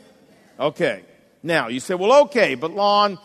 Okay. 0.60 1.04
Now, 1.42 1.68
you 1.68 1.80
say, 1.80 1.94
well, 1.94 2.24
okay, 2.24 2.56
but 2.56 2.72
Lon, 2.72 3.18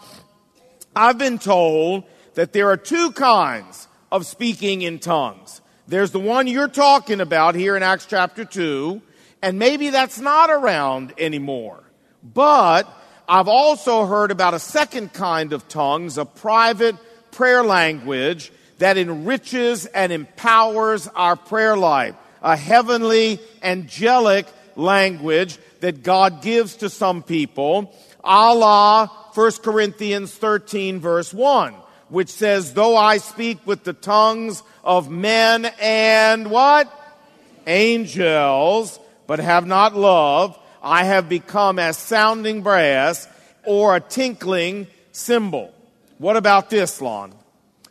I've 0.94 1.18
been 1.18 1.38
told 1.38 2.04
that 2.34 2.52
there 2.52 2.70
are 2.70 2.76
two 2.76 3.12
kinds 3.12 3.88
of 4.10 4.26
speaking 4.26 4.82
in 4.82 4.98
tongues. 4.98 5.60
There's 5.86 6.10
the 6.10 6.20
one 6.20 6.46
you're 6.46 6.68
talking 6.68 7.20
about 7.20 7.54
here 7.54 7.76
in 7.76 7.82
Acts 7.82 8.06
chapter 8.06 8.44
2, 8.44 9.00
and 9.42 9.58
maybe 9.58 9.90
that's 9.90 10.18
not 10.18 10.50
around 10.50 11.14
anymore. 11.18 11.82
But 12.22 12.92
I've 13.28 13.48
also 13.48 14.06
heard 14.06 14.30
about 14.30 14.54
a 14.54 14.58
second 14.58 15.12
kind 15.12 15.52
of 15.52 15.68
tongues, 15.68 16.16
a 16.16 16.24
private 16.24 16.96
prayer 17.30 17.62
language 17.62 18.50
that 18.78 18.96
enriches 18.96 19.84
and 19.84 20.12
empowers 20.12 21.08
our 21.08 21.36
prayer 21.36 21.76
life, 21.76 22.14
a 22.40 22.56
heavenly, 22.56 23.38
angelic 23.62 24.46
language 24.76 25.58
that 25.80 26.02
God 26.02 26.40
gives 26.40 26.76
to 26.76 26.88
some 26.88 27.22
people, 27.22 27.94
a 28.24 28.54
la 28.54 29.08
1 29.34 29.52
Corinthians 29.62 30.34
13 30.34 30.98
verse 30.98 31.34
1, 31.34 31.74
which 32.08 32.30
says, 32.30 32.72
though 32.72 32.96
I 32.96 33.18
speak 33.18 33.58
with 33.66 33.84
the 33.84 33.92
tongues 33.92 34.62
of 34.82 35.10
men 35.10 35.70
and 35.78 36.50
what? 36.50 36.90
Angels, 37.66 38.98
but 39.26 39.38
have 39.38 39.66
not 39.66 39.94
love, 39.94 40.58
I 40.82 41.04
have 41.04 41.28
become 41.28 41.78
as 41.78 41.96
sounding 41.96 42.62
brass 42.62 43.28
or 43.64 43.96
a 43.96 44.00
tinkling 44.00 44.86
cymbal. 45.12 45.72
What 46.18 46.36
about 46.36 46.70
this, 46.70 47.00
Lon? 47.00 47.32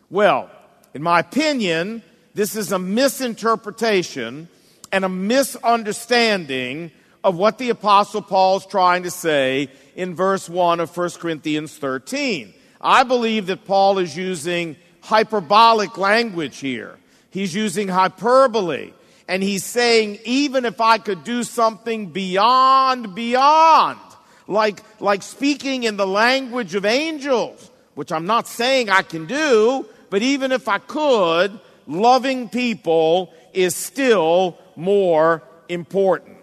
Well, 0.09 0.49
in 0.93 1.03
my 1.03 1.19
opinion, 1.19 2.03
this 2.33 2.55
is 2.55 2.71
a 2.71 2.79
misinterpretation 2.79 4.47
and 4.91 5.05
a 5.05 5.09
misunderstanding 5.09 6.91
of 7.23 7.35
what 7.35 7.57
the 7.57 7.69
apostle 7.69 8.21
Paul's 8.21 8.65
trying 8.65 9.03
to 9.03 9.11
say 9.11 9.69
in 9.95 10.15
verse 10.15 10.47
1 10.49 10.79
of 10.79 10.95
1 10.95 11.09
Corinthians 11.19 11.77
13. 11.77 12.53
I 12.79 13.03
believe 13.03 13.47
that 13.47 13.65
Paul 13.65 13.97
is 13.97 14.15
using 14.15 14.77
hyperbolic 15.01 15.97
language 15.97 16.57
here. 16.57 16.97
He's 17.31 17.53
using 17.53 17.87
hyperbole. 17.87 18.93
And 19.27 19.43
he's 19.43 19.63
saying, 19.63 20.19
even 20.23 20.63
if 20.63 20.79
I 20.79 20.97
could 20.97 21.23
do 21.23 21.43
something 21.43 22.07
beyond, 22.07 23.13
beyond, 23.13 23.99
like, 24.47 24.81
like 25.01 25.21
speaking 25.21 25.83
in 25.83 25.97
the 25.97 26.07
language 26.07 26.75
of 26.75 26.85
angels, 26.85 27.69
which 27.95 28.11
I'm 28.11 28.25
not 28.25 28.47
saying 28.47 28.89
I 28.89 29.01
can 29.01 29.25
do, 29.25 29.85
but 30.09 30.21
even 30.21 30.51
if 30.51 30.67
I 30.67 30.77
could, 30.77 31.59
loving 31.87 32.47
people 32.47 33.33
is 33.53 33.75
still 33.75 34.57
more 34.75 35.43
important. 35.67 36.37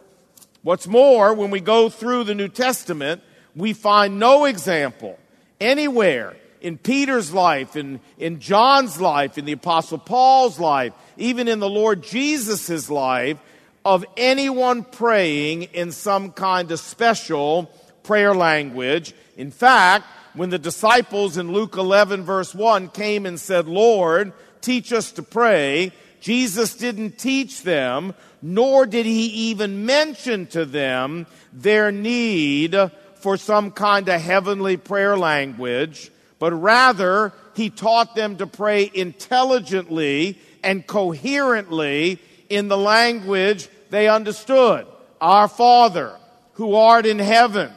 What's 0.63 0.87
more, 0.87 1.33
when 1.33 1.51
we 1.51 1.61
go 1.61 1.89
through 1.89 2.25
the 2.25 2.35
New 2.35 2.49
Testament, 2.49 3.23
we 3.55 3.73
find 3.73 4.19
no 4.19 4.45
example 4.45 5.19
anywhere 5.61 6.37
in 6.65 6.79
Peter's 6.79 7.31
life, 7.31 7.77
in, 7.77 8.01
in 8.19 8.41
John's 8.41 8.99
life, 8.99 9.37
in 9.37 9.45
the 9.45 9.53
Apostle 9.53 9.99
Paul's 9.99 10.59
life, 10.59 10.95
even 11.19 11.47
in 11.47 11.59
the 11.61 11.69
Lord 11.69 12.03
Jesus' 12.03 12.89
life, 12.89 13.37
of 13.85 14.03
anyone 14.17 14.83
praying 14.83 15.65
in 15.75 15.93
some 15.93 16.33
kind 16.33 16.71
of 16.73 16.81
special 16.81 17.71
prayer 18.03 18.35
language. 18.35 19.13
In 19.37 19.51
fact, 19.51 20.07
when 20.33 20.49
the 20.49 20.59
disciples 20.59 21.37
in 21.37 21.53
Luke 21.53 21.77
11 21.77 22.23
verse 22.25 22.55
1 22.55 22.89
came 22.89 23.27
and 23.27 23.39
said, 23.39 23.69
Lord, 23.69 24.33
teach 24.63 24.91
us 24.91 25.13
to 25.13 25.23
pray, 25.23 25.93
Jesus 26.23 26.75
didn't 26.77 27.19
teach 27.19 27.63
them, 27.63 28.15
nor 28.41 28.87
did 28.87 29.05
he 29.05 29.51
even 29.51 29.85
mention 29.85 30.47
to 30.47 30.65
them 30.65 31.27
their 31.53 31.93
need 31.93 32.75
for 33.17 33.37
some 33.37 33.71
kind 33.71 34.09
of 34.09 34.19
heavenly 34.19 34.79
prayer 34.79 35.19
language, 35.19 36.11
but 36.39 36.53
rather 36.53 37.33
he 37.55 37.71
taught 37.71 38.15
them 38.15 38.37
to 38.37 38.47
pray 38.47 38.91
intelligently 38.93 40.39
and 40.63 40.87
coherently 40.87 42.19
in 42.49 42.69
the 42.69 42.79
language 42.79 43.69
they 43.91 44.09
understood. 44.09 44.87
Our 45.21 45.49
Father, 45.49 46.17
who 46.55 46.75
art 46.75 47.07
in 47.07 47.19
heaven, 47.19 47.71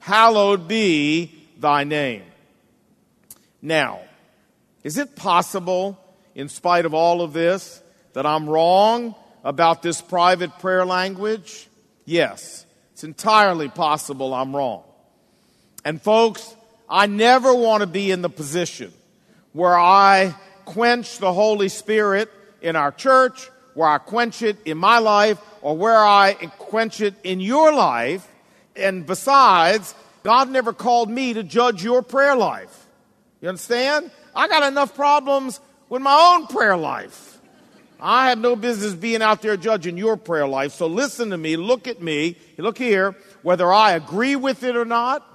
hallowed 0.00 0.68
be 0.68 1.34
thy 1.58 1.84
name. 1.84 2.22
Now, 3.62 4.00
Is 4.84 4.98
it 4.98 5.16
possible, 5.16 5.98
in 6.34 6.50
spite 6.50 6.84
of 6.84 6.92
all 6.92 7.22
of 7.22 7.32
this, 7.32 7.82
that 8.12 8.26
I'm 8.26 8.48
wrong 8.48 9.14
about 9.42 9.82
this 9.82 10.02
private 10.02 10.58
prayer 10.58 10.84
language? 10.84 11.68
Yes, 12.04 12.66
it's 12.92 13.02
entirely 13.02 13.70
possible 13.70 14.34
I'm 14.34 14.54
wrong. 14.54 14.84
And 15.86 16.00
folks, 16.00 16.54
I 16.88 17.06
never 17.06 17.54
want 17.54 17.80
to 17.80 17.86
be 17.86 18.10
in 18.10 18.22
the 18.22 18.30
position 18.30 18.92
where 19.52 19.78
I 19.78 20.34
quench 20.64 21.18
the 21.18 21.32
Holy 21.32 21.68
Spirit 21.68 22.30
in 22.60 22.76
our 22.76 22.92
church, 22.92 23.50
where 23.74 23.88
I 23.88 23.98
quench 23.98 24.42
it 24.42 24.58
in 24.64 24.78
my 24.78 24.98
life, 24.98 25.38
or 25.62 25.76
where 25.76 25.96
I 25.96 26.34
quench 26.58 27.00
it 27.00 27.14
in 27.22 27.40
your 27.40 27.72
life. 27.72 28.26
And 28.76 29.06
besides, 29.06 29.94
God 30.22 30.50
never 30.50 30.72
called 30.72 31.10
me 31.10 31.34
to 31.34 31.42
judge 31.42 31.82
your 31.82 32.02
prayer 32.02 32.36
life. 32.36 32.86
You 33.40 33.48
understand? 33.48 34.10
I 34.34 34.48
got 34.48 34.62
enough 34.64 34.94
problems 34.94 35.60
with 35.88 36.02
my 36.02 36.34
own 36.34 36.46
prayer 36.46 36.76
life. 36.76 37.38
I 38.00 38.30
have 38.30 38.38
no 38.38 38.56
business 38.56 38.94
being 38.94 39.22
out 39.22 39.42
there 39.42 39.56
judging 39.56 39.96
your 39.96 40.16
prayer 40.16 40.46
life. 40.46 40.72
So 40.72 40.86
listen 40.86 41.30
to 41.30 41.38
me, 41.38 41.56
look 41.56 41.86
at 41.86 42.02
me, 42.02 42.36
look 42.58 42.76
here, 42.76 43.14
whether 43.42 43.72
I 43.72 43.92
agree 43.92 44.36
with 44.36 44.62
it 44.64 44.76
or 44.76 44.84
not, 44.84 45.26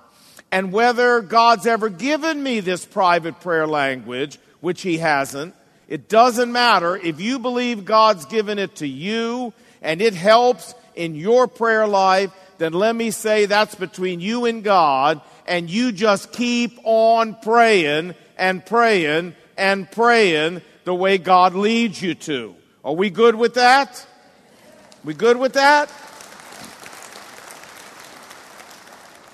and 0.51 0.71
whether 0.71 1.21
God's 1.21 1.67
ever 1.67 1.89
given 1.89 2.41
me 2.41 2.59
this 2.59 2.85
private 2.85 3.39
prayer 3.39 3.67
language, 3.67 4.39
which 4.61 4.81
He 4.81 4.97
hasn't. 4.97 5.55
It 5.87 6.09
doesn't 6.09 6.51
matter. 6.51 6.95
If 6.95 7.19
you 7.19 7.39
believe 7.39 7.85
God's 7.85 8.25
given 8.25 8.59
it 8.59 8.75
to 8.77 8.87
you 8.87 9.53
and 9.81 10.01
it 10.01 10.13
helps 10.13 10.75
in 10.95 11.15
your 11.15 11.47
prayer 11.47 11.87
life, 11.87 12.31
then 12.57 12.73
let 12.73 12.95
me 12.95 13.11
say 13.11 13.45
that's 13.45 13.75
between 13.75 14.19
you 14.19 14.45
and 14.45 14.63
God, 14.63 15.21
and 15.47 15.69
you 15.69 15.91
just 15.91 16.33
keep 16.33 16.77
on 16.83 17.35
praying 17.41 18.13
and 18.37 18.65
praying 18.65 19.33
and 19.57 19.89
praying 19.89 20.61
the 20.83 20.93
way 20.93 21.17
God 21.17 21.55
leads 21.55 22.01
you 22.01 22.15
to. 22.15 22.55
Are 22.83 22.93
we 22.93 23.09
good 23.09 23.35
with 23.35 23.53
that? 23.55 24.05
We 25.03 25.13
good 25.13 25.37
with 25.37 25.53
that? 25.53 25.89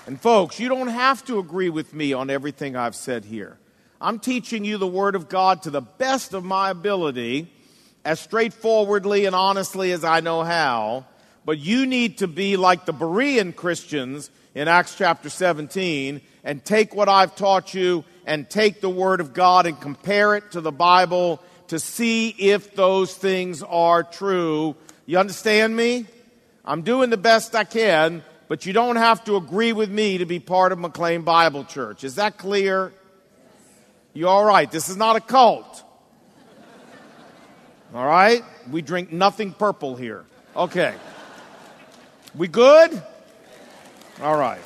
And 0.06 0.20
folks, 0.20 0.60
you 0.60 0.68
don't 0.68 0.86
have 0.86 1.24
to 1.24 1.40
agree 1.40 1.68
with 1.68 1.92
me 1.92 2.12
on 2.12 2.30
everything 2.30 2.76
I've 2.76 2.94
said 2.94 3.24
here. 3.24 3.58
I'm 4.00 4.20
teaching 4.20 4.64
you 4.64 4.78
the 4.78 4.86
Word 4.86 5.16
of 5.16 5.28
God 5.28 5.62
to 5.62 5.70
the 5.70 5.80
best 5.80 6.32
of 6.32 6.44
my 6.44 6.70
ability, 6.70 7.52
as 8.04 8.20
straightforwardly 8.20 9.24
and 9.24 9.34
honestly 9.34 9.90
as 9.90 10.04
I 10.04 10.20
know 10.20 10.44
how. 10.44 11.06
But 11.44 11.58
you 11.58 11.86
need 11.86 12.18
to 12.18 12.28
be 12.28 12.56
like 12.56 12.86
the 12.86 12.94
Berean 12.94 13.56
Christians 13.56 14.30
in 14.54 14.68
Acts 14.68 14.94
chapter 14.94 15.28
17 15.28 16.20
and 16.44 16.64
take 16.64 16.94
what 16.94 17.08
I've 17.08 17.34
taught 17.34 17.74
you 17.74 18.04
and 18.26 18.48
take 18.48 18.80
the 18.80 18.88
Word 18.88 19.20
of 19.20 19.34
God 19.34 19.66
and 19.66 19.80
compare 19.80 20.36
it 20.36 20.52
to 20.52 20.60
the 20.60 20.70
Bible 20.70 21.42
to 21.66 21.80
see 21.80 22.28
if 22.28 22.76
those 22.76 23.12
things 23.12 23.60
are 23.64 24.04
true. 24.04 24.76
You 25.04 25.18
understand 25.18 25.74
me? 25.74 26.06
I'm 26.64 26.82
doing 26.82 27.10
the 27.10 27.16
best 27.16 27.56
I 27.56 27.64
can, 27.64 28.22
but 28.48 28.66
you 28.66 28.72
don't 28.72 28.96
have 28.96 29.24
to 29.24 29.36
agree 29.36 29.72
with 29.72 29.90
me 29.90 30.18
to 30.18 30.26
be 30.26 30.38
part 30.38 30.72
of 30.72 30.78
McLean 30.78 31.22
Bible 31.22 31.64
Church. 31.64 32.04
Is 32.04 32.16
that 32.16 32.38
clear? 32.38 32.92
You 34.12 34.28
all 34.28 34.44
right? 34.44 34.70
This 34.70 34.88
is 34.88 34.96
not 34.96 35.16
a 35.16 35.20
cult. 35.20 35.84
All 37.94 38.06
right? 38.06 38.42
We 38.70 38.82
drink 38.82 39.12
nothing 39.12 39.52
purple 39.52 39.96
here. 39.96 40.24
Okay. 40.54 40.94
We 42.34 42.48
good? 42.48 43.02
All 44.20 44.36
right. 44.36 44.60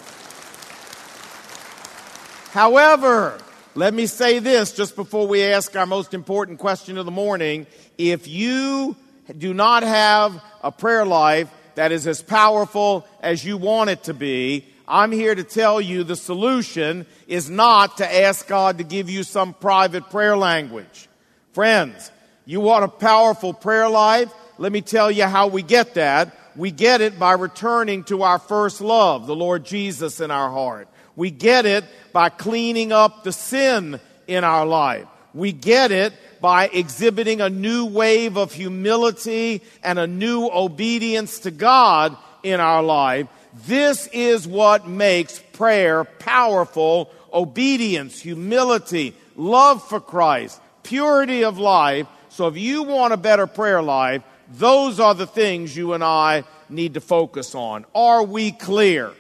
However, 2.51 3.39
let 3.75 3.95
me 3.95 4.07
say 4.07 4.41
this 4.41 4.73
just 4.73 4.97
before 4.97 5.27
we 5.27 5.43
ask 5.43 5.75
our 5.77 5.87
most 5.87 6.15
important 6.15 6.59
question 6.59 6.99
of 6.99 7.05
the 7.05 7.13
morning. 7.13 7.67
If 7.97 8.27
you 8.27 8.97
do 9.37 9.55
not 9.55 9.85
have 9.85 10.43
a 10.63 10.73
prayer 10.73 11.07
life 11.07 11.49
that 11.77 11.93
is 11.93 12.07
as 12.07 12.23
powerful 12.23 13.07
as 13.21 13.45
you 13.45 13.57
want 13.57 13.91
it 13.91 14.05
to 14.05 14.15
be, 14.15 14.67
I'm 14.87 15.13
here 15.13 15.35
to 15.35 15.45
tell 15.45 15.81
you 15.81 16.03
the 16.03 16.17
solution 16.17 17.07
is 17.29 17.49
not 17.49 17.99
to 17.99 18.23
ask 18.23 18.49
God 18.49 18.79
to 18.79 18.85
give 18.85 19.09
you 19.09 19.23
some 19.23 19.55
private 19.55 20.11
prayer 20.11 20.37
language. 20.37 21.09
Friends, 21.53 22.11
you 22.45 22.61
want 22.61 22.85
a 22.85 22.89
powerful 22.89 23.55
prayer 23.55 23.89
life? 23.89 24.33
Let 24.59 24.73
me 24.73 24.81
tell 24.81 25.11
you 25.11 25.25
how 25.25 25.47
we 25.47 25.63
get 25.63 25.95
that. 25.95 26.37
We 26.57 26.73
get 26.73 27.01
it 27.01 27.19
by 27.19 27.33
returning 27.33 28.03
to 28.05 28.25
our 28.25 28.41
first 28.41 28.81
love, 28.81 29.27
the 29.29 29.37
Lord 29.37 29.65
Jesus 29.65 30.21
in 30.21 30.33
our 30.33 30.51
heart. 30.51 30.89
We 31.15 31.31
get 31.31 31.67
it 31.67 31.85
by 32.13 32.29
cleaning 32.29 32.93
up 32.93 33.23
the 33.23 33.33
sin 33.33 34.01
in 34.27 34.43
our 34.43 34.67
life. 34.67 35.07
We 35.33 35.53
get 35.53 35.93
it 35.93 36.13
by 36.41 36.69
exhibiting 36.69 37.41
a 37.41 37.51
new 37.51 37.87
wave 37.87 38.37
of 38.37 38.53
humility 38.53 39.63
and 39.83 39.99
a 39.99 40.07
new 40.07 40.49
obedience 40.49 41.41
to 41.41 41.51
God 41.51 42.17
in 42.43 42.61
our 42.61 42.83
life. 42.83 43.27
This 43.67 44.07
is 44.09 44.47
what 44.47 44.89
makes 44.89 45.39
prayer 45.53 46.05
powerful 46.05 47.11
obedience, 47.33 48.21
humility, 48.21 49.15
love 49.37 49.87
for 49.87 50.01
Christ, 50.01 50.61
purity 50.83 51.45
of 51.45 51.59
life. 51.59 52.07
So 52.31 52.47
if 52.47 52.57
you 52.57 52.85
want 52.85 53.13
a 53.13 53.17
better 53.17 53.47
prayer 53.47 53.83
life, 53.83 54.23
those 54.53 54.99
are 54.99 55.15
the 55.15 55.27
things 55.27 55.77
you 55.77 55.93
and 55.93 56.03
I 56.03 56.45
need 56.69 56.95
to 56.95 57.01
focus 57.01 57.55
on. 57.55 57.85
Are 57.95 58.23
we 58.23 58.53
clear? 58.53 59.13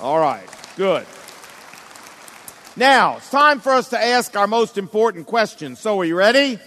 All 0.00 0.18
right. 0.18 0.46
Good. 0.76 1.06
Now, 2.74 3.18
it's 3.18 3.28
time 3.28 3.60
for 3.60 3.72
us 3.72 3.90
to 3.90 4.02
ask 4.02 4.34
our 4.34 4.46
most 4.46 4.78
important 4.78 5.26
question. 5.26 5.76
So, 5.76 6.00
are 6.00 6.06
you 6.06 6.16
ready? 6.16 6.58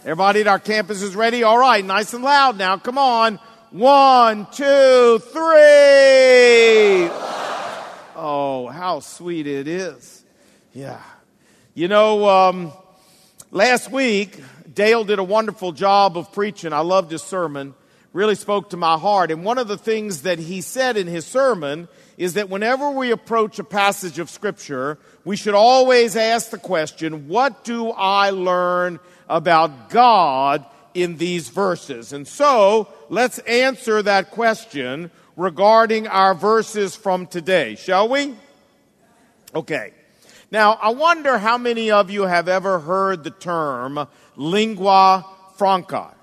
Everybody 0.00 0.40
at 0.40 0.46
our 0.46 0.58
campus 0.58 1.02
is 1.02 1.14
ready? 1.14 1.42
All 1.42 1.58
right, 1.58 1.84
nice 1.84 2.14
and 2.14 2.24
loud 2.24 2.56
now. 2.56 2.78
Come 2.78 2.96
on. 2.96 3.38
One, 3.70 4.46
two, 4.46 5.18
three. 5.18 7.10
Oh, 8.16 8.70
how 8.72 9.00
sweet 9.00 9.46
it 9.46 9.68
is. 9.68 10.24
Yeah. 10.72 11.02
You 11.74 11.88
know, 11.88 12.26
um, 12.26 12.72
last 13.50 13.90
week, 13.90 14.42
Dale 14.72 15.04
did 15.04 15.18
a 15.18 15.24
wonderful 15.24 15.72
job 15.72 16.16
of 16.16 16.32
preaching. 16.32 16.72
I 16.72 16.80
loved 16.80 17.12
his 17.12 17.22
sermon. 17.22 17.74
Really 18.14 18.34
spoke 18.34 18.70
to 18.70 18.78
my 18.78 18.96
heart. 18.96 19.30
And 19.30 19.44
one 19.44 19.58
of 19.58 19.68
the 19.68 19.76
things 19.76 20.22
that 20.22 20.38
he 20.38 20.62
said 20.62 20.96
in 20.96 21.06
his 21.06 21.26
sermon 21.26 21.86
is 22.18 22.34
that 22.34 22.50
whenever 22.50 22.90
we 22.90 23.12
approach 23.12 23.60
a 23.60 23.64
passage 23.64 24.18
of 24.18 24.28
Scripture, 24.28 24.98
we 25.24 25.36
should 25.36 25.54
always 25.54 26.16
ask 26.16 26.50
the 26.50 26.58
question, 26.58 27.28
what 27.28 27.62
do 27.62 27.90
I 27.90 28.30
learn 28.30 28.98
about 29.28 29.88
God 29.88 30.66
in 30.94 31.16
these 31.16 31.48
verses? 31.48 32.12
And 32.12 32.26
so, 32.26 32.88
let's 33.08 33.38
answer 33.40 34.02
that 34.02 34.32
question 34.32 35.12
regarding 35.36 36.08
our 36.08 36.34
verses 36.34 36.96
from 36.96 37.28
today, 37.28 37.76
shall 37.76 38.08
we? 38.08 38.34
Okay. 39.54 39.92
Now, 40.50 40.72
I 40.72 40.88
wonder 40.88 41.38
how 41.38 41.56
many 41.56 41.92
of 41.92 42.10
you 42.10 42.22
have 42.22 42.48
ever 42.48 42.80
heard 42.80 43.22
the 43.22 43.30
term 43.30 44.08
lingua 44.34 45.24
franca. 45.56 46.16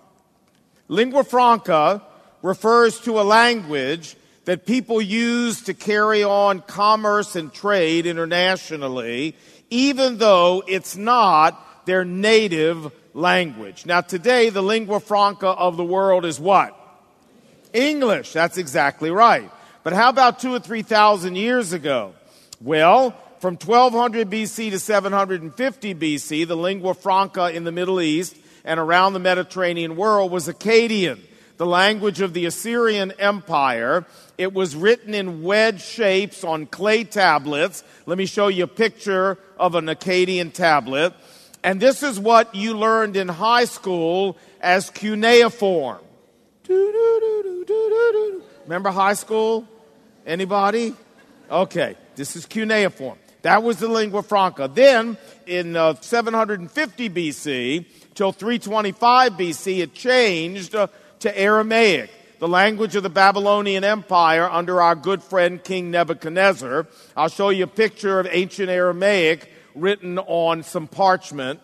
Lingua 0.89 1.23
franca 1.23 2.01
refers 2.41 2.99
to 3.01 3.21
a 3.21 3.23
language 3.23 4.17
that 4.45 4.65
people 4.65 5.01
use 5.01 5.63
to 5.63 5.73
carry 5.73 6.23
on 6.23 6.61
commerce 6.61 7.35
and 7.35 7.51
trade 7.53 8.05
internationally, 8.05 9.35
even 9.69 10.17
though 10.17 10.63
it's 10.67 10.95
not 10.95 11.85
their 11.85 12.05
native 12.05 12.91
language. 13.13 13.85
Now, 13.85 14.01
today, 14.01 14.49
the 14.49 14.61
lingua 14.61 14.99
franca 14.99 15.47
of 15.47 15.77
the 15.77 15.83
world 15.83 16.25
is 16.25 16.39
what? 16.39 16.77
English. 17.73 18.33
That's 18.33 18.57
exactly 18.57 19.11
right. 19.11 19.49
But 19.83 19.93
how 19.93 20.09
about 20.09 20.39
two 20.39 20.53
or 20.53 20.59
three 20.59 20.81
thousand 20.81 21.35
years 21.35 21.73
ago? 21.73 22.13
Well, 22.61 23.11
from 23.39 23.55
1200 23.55 24.29
BC 24.29 24.71
to 24.71 24.79
750 24.79 25.95
BC, 25.95 26.47
the 26.47 26.57
lingua 26.57 26.93
franca 26.93 27.51
in 27.51 27.63
the 27.63 27.71
Middle 27.71 28.01
East 28.01 28.35
and 28.63 28.79
around 28.79 29.13
the 29.13 29.19
Mediterranean 29.19 29.95
world 29.95 30.31
was 30.31 30.47
Akkadian 30.47 31.19
the 31.57 31.65
language 31.65 32.21
of 32.21 32.33
the 32.33 32.45
Assyrian 32.45 33.13
Empire. 33.19 34.05
It 34.37 34.53
was 34.53 34.75
written 34.75 35.13
in 35.13 35.43
wedge 35.43 35.81
shapes 35.81 36.43
on 36.43 36.65
clay 36.65 37.03
tablets. 37.03 37.83
Let 38.05 38.17
me 38.17 38.25
show 38.25 38.47
you 38.47 38.65
a 38.65 38.67
picture 38.67 39.37
of 39.57 39.75
an 39.75 39.85
Akkadian 39.85 40.53
tablet. 40.53 41.13
And 41.63 41.81
this 41.81 42.03
is 42.03 42.19
what 42.19 42.53
you 42.53 42.77
learned 42.77 43.15
in 43.15 43.27
high 43.27 43.65
school 43.65 44.37
as 44.61 44.89
cuneiform. 44.89 45.99
Remember 48.63 48.91
high 48.91 49.13
school? 49.13 49.67
Anybody? 50.25 50.93
Okay, 51.49 51.95
this 52.15 52.35
is 52.35 52.45
cuneiform. 52.45 53.17
That 53.43 53.61
was 53.61 53.77
the 53.77 53.87
lingua 53.87 54.23
franca. 54.23 54.67
Then, 54.67 55.17
in 55.45 55.75
uh, 55.75 55.93
750 56.01 57.09
BC 57.11 57.85
till 58.15 58.31
325 58.31 59.33
BC, 59.33 59.83
it 59.83 59.93
changed 59.93 60.73
uh, 60.73 60.87
to 61.19 61.39
Aramaic, 61.39 62.09
the 62.39 62.47
language 62.47 62.95
of 62.95 63.03
the 63.03 63.09
Babylonian 63.09 63.83
Empire 63.83 64.49
under 64.49 64.81
our 64.81 64.95
good 64.95 65.23
friend 65.23 65.63
King 65.63 65.91
Nebuchadnezzar. 65.91 66.87
I'll 67.15 67.29
show 67.29 67.49
you 67.49 67.63
a 67.63 67.67
picture 67.67 68.19
of 68.19 68.27
ancient 68.29 68.69
Aramaic 68.69 69.51
written 69.73 70.19
on 70.19 70.63
some 70.63 70.87
parchment. 70.87 71.59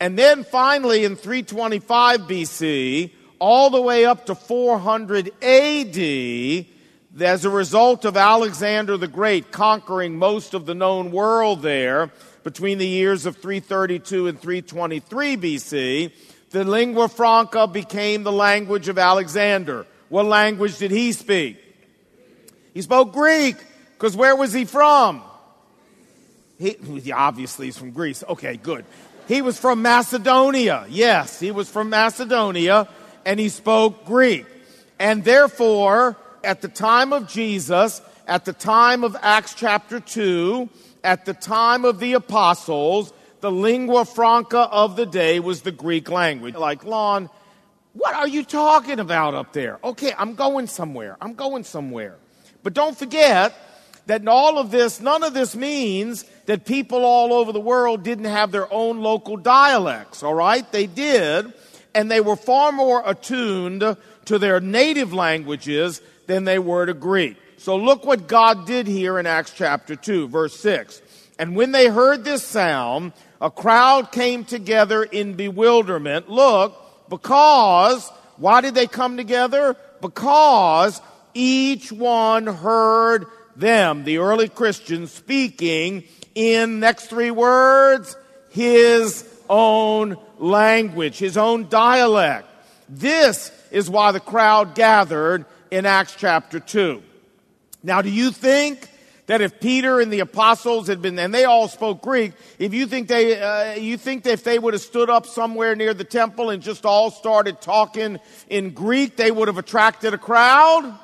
And 0.00 0.18
then 0.18 0.44
finally 0.44 1.04
in 1.04 1.16
325 1.16 2.20
BC, 2.22 3.10
all 3.38 3.70
the 3.70 3.80
way 3.80 4.04
up 4.04 4.26
to 4.26 4.34
400 4.34 5.28
AD, 5.42 6.66
as 7.18 7.44
a 7.44 7.50
result 7.50 8.04
of 8.04 8.16
Alexander 8.16 8.96
the 8.96 9.08
Great 9.08 9.50
conquering 9.50 10.18
most 10.18 10.54
of 10.54 10.66
the 10.66 10.74
known 10.74 11.12
world 11.12 11.62
there 11.62 12.10
between 12.44 12.78
the 12.78 12.86
years 12.86 13.26
of 13.26 13.36
332 13.36 14.28
and 14.28 14.40
323 14.40 15.36
BC, 15.36 16.12
the 16.56 16.64
lingua 16.64 17.06
franca 17.08 17.66
became 17.66 18.22
the 18.22 18.32
language 18.32 18.88
of 18.88 18.98
Alexander. 18.98 19.86
What 20.08 20.24
language 20.24 20.78
did 20.78 20.90
he 20.90 21.12
speak? 21.12 21.58
He 22.72 22.80
spoke 22.80 23.12
Greek, 23.12 23.56
because 23.92 24.16
where 24.16 24.34
was 24.34 24.54
he 24.54 24.64
from? 24.64 25.22
He, 26.58 27.12
obviously 27.12 27.66
he's 27.66 27.76
from 27.76 27.90
Greece. 27.90 28.24
Okay, 28.26 28.56
good. 28.56 28.86
He 29.28 29.42
was 29.42 29.58
from 29.58 29.82
Macedonia. 29.82 30.86
Yes, 30.88 31.38
he 31.38 31.50
was 31.50 31.68
from 31.68 31.90
Macedonia, 31.90 32.88
and 33.26 33.38
he 33.38 33.50
spoke 33.50 34.06
Greek. 34.06 34.46
And 34.98 35.24
therefore, 35.24 36.16
at 36.42 36.62
the 36.62 36.68
time 36.68 37.12
of 37.12 37.28
Jesus, 37.28 38.00
at 38.26 38.46
the 38.46 38.54
time 38.54 39.04
of 39.04 39.14
Acts 39.20 39.52
chapter 39.52 40.00
2, 40.00 40.70
at 41.04 41.26
the 41.26 41.34
time 41.34 41.84
of 41.84 41.98
the 41.98 42.14
apostles, 42.14 43.12
the 43.40 43.50
lingua 43.50 44.04
franca 44.04 44.60
of 44.60 44.96
the 44.96 45.06
day 45.06 45.40
was 45.40 45.62
the 45.62 45.72
Greek 45.72 46.10
language. 46.10 46.54
Like, 46.54 46.84
Lon, 46.84 47.28
what 47.92 48.14
are 48.14 48.28
you 48.28 48.44
talking 48.44 49.00
about 49.00 49.34
up 49.34 49.52
there? 49.52 49.78
Okay, 49.82 50.12
I'm 50.16 50.34
going 50.34 50.66
somewhere. 50.66 51.16
I'm 51.20 51.34
going 51.34 51.64
somewhere. 51.64 52.16
But 52.62 52.74
don't 52.74 52.96
forget 52.96 53.54
that 54.06 54.26
all 54.28 54.58
of 54.58 54.70
this, 54.70 55.00
none 55.00 55.22
of 55.22 55.34
this 55.34 55.56
means 55.56 56.24
that 56.46 56.64
people 56.64 57.04
all 57.04 57.32
over 57.32 57.52
the 57.52 57.60
world 57.60 58.02
didn't 58.02 58.26
have 58.26 58.52
their 58.52 58.72
own 58.72 59.00
local 59.00 59.36
dialects, 59.36 60.22
all 60.22 60.34
right? 60.34 60.70
They 60.70 60.86
did, 60.86 61.52
and 61.94 62.10
they 62.10 62.20
were 62.20 62.36
far 62.36 62.70
more 62.72 63.02
attuned 63.04 63.96
to 64.26 64.38
their 64.38 64.60
native 64.60 65.12
languages 65.12 66.00
than 66.26 66.44
they 66.44 66.58
were 66.58 66.86
to 66.86 66.94
Greek. 66.94 67.36
So 67.58 67.76
look 67.76 68.04
what 68.04 68.28
God 68.28 68.66
did 68.66 68.86
here 68.86 69.18
in 69.18 69.26
Acts 69.26 69.52
chapter 69.54 69.96
2, 69.96 70.28
verse 70.28 70.54
6. 70.60 71.02
And 71.38 71.54
when 71.54 71.72
they 71.72 71.88
heard 71.88 72.24
this 72.24 72.42
sound, 72.44 73.12
a 73.40 73.50
crowd 73.50 74.12
came 74.12 74.44
together 74.44 75.02
in 75.02 75.34
bewilderment. 75.34 76.30
Look, 76.30 77.08
because, 77.08 78.08
why 78.36 78.60
did 78.60 78.74
they 78.74 78.86
come 78.86 79.16
together? 79.16 79.76
Because 80.00 81.00
each 81.34 81.92
one 81.92 82.46
heard 82.46 83.26
them, 83.54 84.04
the 84.04 84.18
early 84.18 84.48
Christians, 84.48 85.12
speaking 85.12 86.04
in, 86.34 86.80
next 86.80 87.06
three 87.06 87.30
words, 87.30 88.16
his 88.50 89.28
own 89.48 90.16
language, 90.38 91.18
his 91.18 91.36
own 91.36 91.68
dialect. 91.68 92.48
This 92.88 93.50
is 93.70 93.90
why 93.90 94.12
the 94.12 94.20
crowd 94.20 94.74
gathered 94.74 95.44
in 95.70 95.86
Acts 95.86 96.14
chapter 96.16 96.60
2. 96.60 97.02
Now, 97.82 98.02
do 98.02 98.10
you 98.10 98.30
think 98.30 98.88
that 99.26 99.40
if 99.40 99.60
Peter 99.60 100.00
and 100.00 100.12
the 100.12 100.20
apostles 100.20 100.88
had 100.88 101.02
been, 101.02 101.18
and 101.18 101.34
they 101.34 101.44
all 101.44 101.68
spoke 101.68 102.02
Greek, 102.02 102.32
if 102.58 102.72
you 102.72 102.86
think 102.86 103.08
they, 103.08 103.40
uh, 103.40 103.74
you 103.74 103.96
think 103.96 104.24
that 104.24 104.32
if 104.32 104.44
they 104.44 104.58
would 104.58 104.74
have 104.74 104.82
stood 104.82 105.10
up 105.10 105.26
somewhere 105.26 105.74
near 105.74 105.94
the 105.94 106.04
temple 106.04 106.50
and 106.50 106.62
just 106.62 106.86
all 106.86 107.10
started 107.10 107.60
talking 107.60 108.18
in 108.48 108.70
Greek, 108.70 109.16
they 109.16 109.30
would 109.30 109.48
have 109.48 109.58
attracted 109.58 110.14
a 110.14 110.18
crowd? 110.18 110.96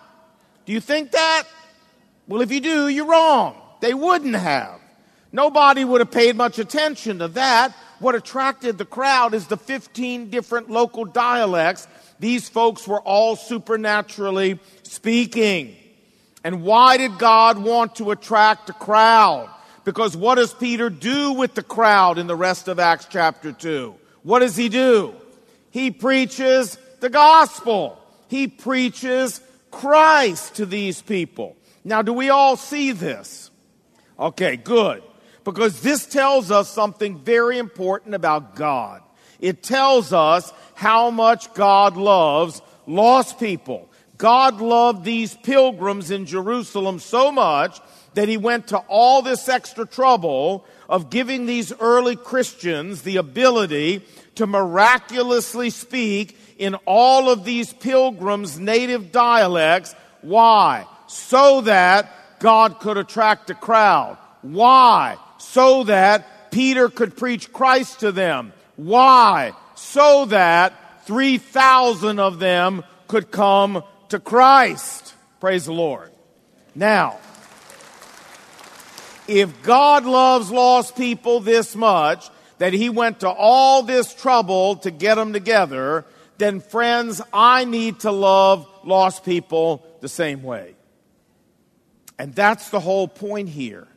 Do 0.66 0.72
you 0.72 0.80
think 0.80 1.10
that? 1.12 1.44
Well, 2.28 2.40
if 2.40 2.52
you 2.52 2.60
do, 2.60 2.88
you're 2.88 3.06
wrong. 3.06 3.60
They 3.80 3.94
wouldn't 3.94 4.36
have. 4.36 4.80
Nobody 5.32 5.84
would 5.84 6.00
have 6.00 6.10
paid 6.10 6.36
much 6.36 6.58
attention 6.58 7.18
to 7.18 7.28
that. 7.28 7.74
What 7.98 8.14
attracted 8.14 8.78
the 8.78 8.84
crowd 8.84 9.34
is 9.34 9.46
the 9.46 9.56
15 9.56 10.30
different 10.30 10.70
local 10.70 11.04
dialects 11.04 11.88
these 12.22 12.48
folks 12.48 12.86
were 12.86 13.00
all 13.00 13.34
supernaturally 13.34 14.60
speaking. 14.84 15.76
And 16.44 16.62
why 16.62 16.96
did 16.96 17.18
God 17.18 17.58
want 17.58 17.96
to 17.96 18.10
attract 18.10 18.70
a 18.70 18.72
crowd? 18.72 19.48
Because 19.84 20.16
what 20.16 20.36
does 20.36 20.54
Peter 20.54 20.90
do 20.90 21.32
with 21.32 21.54
the 21.54 21.62
crowd 21.62 22.18
in 22.18 22.26
the 22.26 22.36
rest 22.36 22.68
of 22.68 22.78
Acts 22.78 23.06
chapter 23.08 23.52
2? 23.52 23.94
What 24.22 24.40
does 24.40 24.56
he 24.56 24.68
do? 24.68 25.14
He 25.70 25.90
preaches 25.90 26.78
the 27.00 27.10
gospel. 27.10 27.98
He 28.28 28.48
preaches 28.48 29.40
Christ 29.70 30.56
to 30.56 30.66
these 30.66 31.02
people. 31.02 31.56
Now, 31.84 32.02
do 32.02 32.12
we 32.12 32.30
all 32.30 32.56
see 32.56 32.92
this? 32.92 33.50
Okay, 34.18 34.56
good. 34.56 35.02
Because 35.44 35.80
this 35.80 36.06
tells 36.06 36.50
us 36.50 36.68
something 36.70 37.18
very 37.18 37.58
important 37.58 38.14
about 38.14 38.54
God. 38.54 39.02
It 39.40 39.62
tells 39.62 40.12
us 40.12 40.52
how 40.74 41.10
much 41.10 41.52
God 41.54 41.96
loves 41.96 42.62
lost 42.86 43.40
people. 43.40 43.88
God 44.18 44.60
loved 44.60 45.04
these 45.04 45.34
pilgrims 45.34 46.10
in 46.10 46.26
Jerusalem 46.26 46.98
so 46.98 47.32
much 47.32 47.80
that 48.14 48.28
he 48.28 48.36
went 48.36 48.68
to 48.68 48.78
all 48.78 49.22
this 49.22 49.48
extra 49.48 49.86
trouble 49.86 50.66
of 50.88 51.10
giving 51.10 51.46
these 51.46 51.72
early 51.80 52.16
Christians 52.16 53.02
the 53.02 53.16
ability 53.16 54.04
to 54.34 54.46
miraculously 54.46 55.70
speak 55.70 56.38
in 56.58 56.74
all 56.86 57.30
of 57.30 57.44
these 57.44 57.72
pilgrims' 57.72 58.58
native 58.58 59.12
dialects. 59.12 59.94
Why? 60.20 60.86
So 61.06 61.62
that 61.62 62.38
God 62.38 62.78
could 62.80 62.98
attract 62.98 63.50
a 63.50 63.54
crowd. 63.54 64.18
Why? 64.42 65.16
So 65.38 65.84
that 65.84 66.50
Peter 66.50 66.88
could 66.88 67.16
preach 67.16 67.52
Christ 67.52 68.00
to 68.00 68.12
them. 68.12 68.52
Why? 68.76 69.52
So 69.74 70.26
that 70.26 71.06
3,000 71.06 72.18
of 72.18 72.38
them 72.38 72.84
could 73.08 73.30
come 73.30 73.82
to 74.12 74.20
Christ. 74.20 75.14
Praise 75.40 75.64
the 75.64 75.72
Lord. 75.72 76.10
Now, 76.74 77.18
if 79.26 79.62
God 79.62 80.04
loves 80.04 80.50
lost 80.50 80.96
people 80.96 81.40
this 81.40 81.74
much, 81.74 82.28
that 82.58 82.74
he 82.74 82.90
went 82.90 83.20
to 83.20 83.28
all 83.28 83.82
this 83.82 84.14
trouble 84.14 84.76
to 84.76 84.90
get 84.90 85.16
them 85.16 85.32
together, 85.32 86.04
then 86.38 86.60
friends, 86.60 87.20
I 87.32 87.64
need 87.64 88.00
to 88.00 88.12
love 88.12 88.68
lost 88.84 89.24
people 89.24 89.84
the 90.00 90.08
same 90.08 90.42
way. 90.42 90.76
And 92.18 92.34
that's 92.34 92.68
the 92.68 92.80
whole 92.80 93.08
point 93.08 93.48
here 93.48 93.88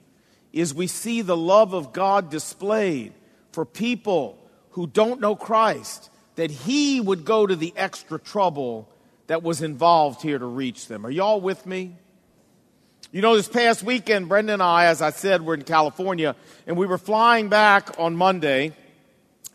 is 0.53 0.73
we 0.73 0.87
see 0.87 1.21
the 1.21 1.37
love 1.37 1.73
of 1.73 1.91
God 1.91 2.29
displayed 2.29 3.11
for 3.51 3.65
people 3.65 4.39
who 4.71 4.87
don't 4.87 5.19
know 5.19 5.35
Christ 5.35 6.09
that 6.35 6.49
he 6.49 7.01
would 7.01 7.25
go 7.25 7.45
to 7.45 7.55
the 7.55 7.73
extra 7.75 8.17
trouble 8.17 8.89
that 9.27 9.43
was 9.43 9.61
involved 9.61 10.21
here 10.21 10.37
to 10.37 10.45
reach 10.45 10.87
them. 10.87 11.05
Are 11.05 11.09
y'all 11.09 11.41
with 11.41 11.65
me? 11.65 11.95
You 13.11 13.21
know, 13.21 13.35
this 13.35 13.47
past 13.47 13.83
weekend, 13.83 14.27
Brenda 14.27 14.53
and 14.53 14.61
I, 14.61 14.85
as 14.85 15.01
I 15.01 15.11
said, 15.11 15.41
were 15.41 15.53
in 15.53 15.63
California, 15.63 16.35
and 16.67 16.75
we 16.75 16.85
were 16.85 16.97
flying 16.97 17.49
back 17.49 17.97
on 17.97 18.15
Monday, 18.15 18.73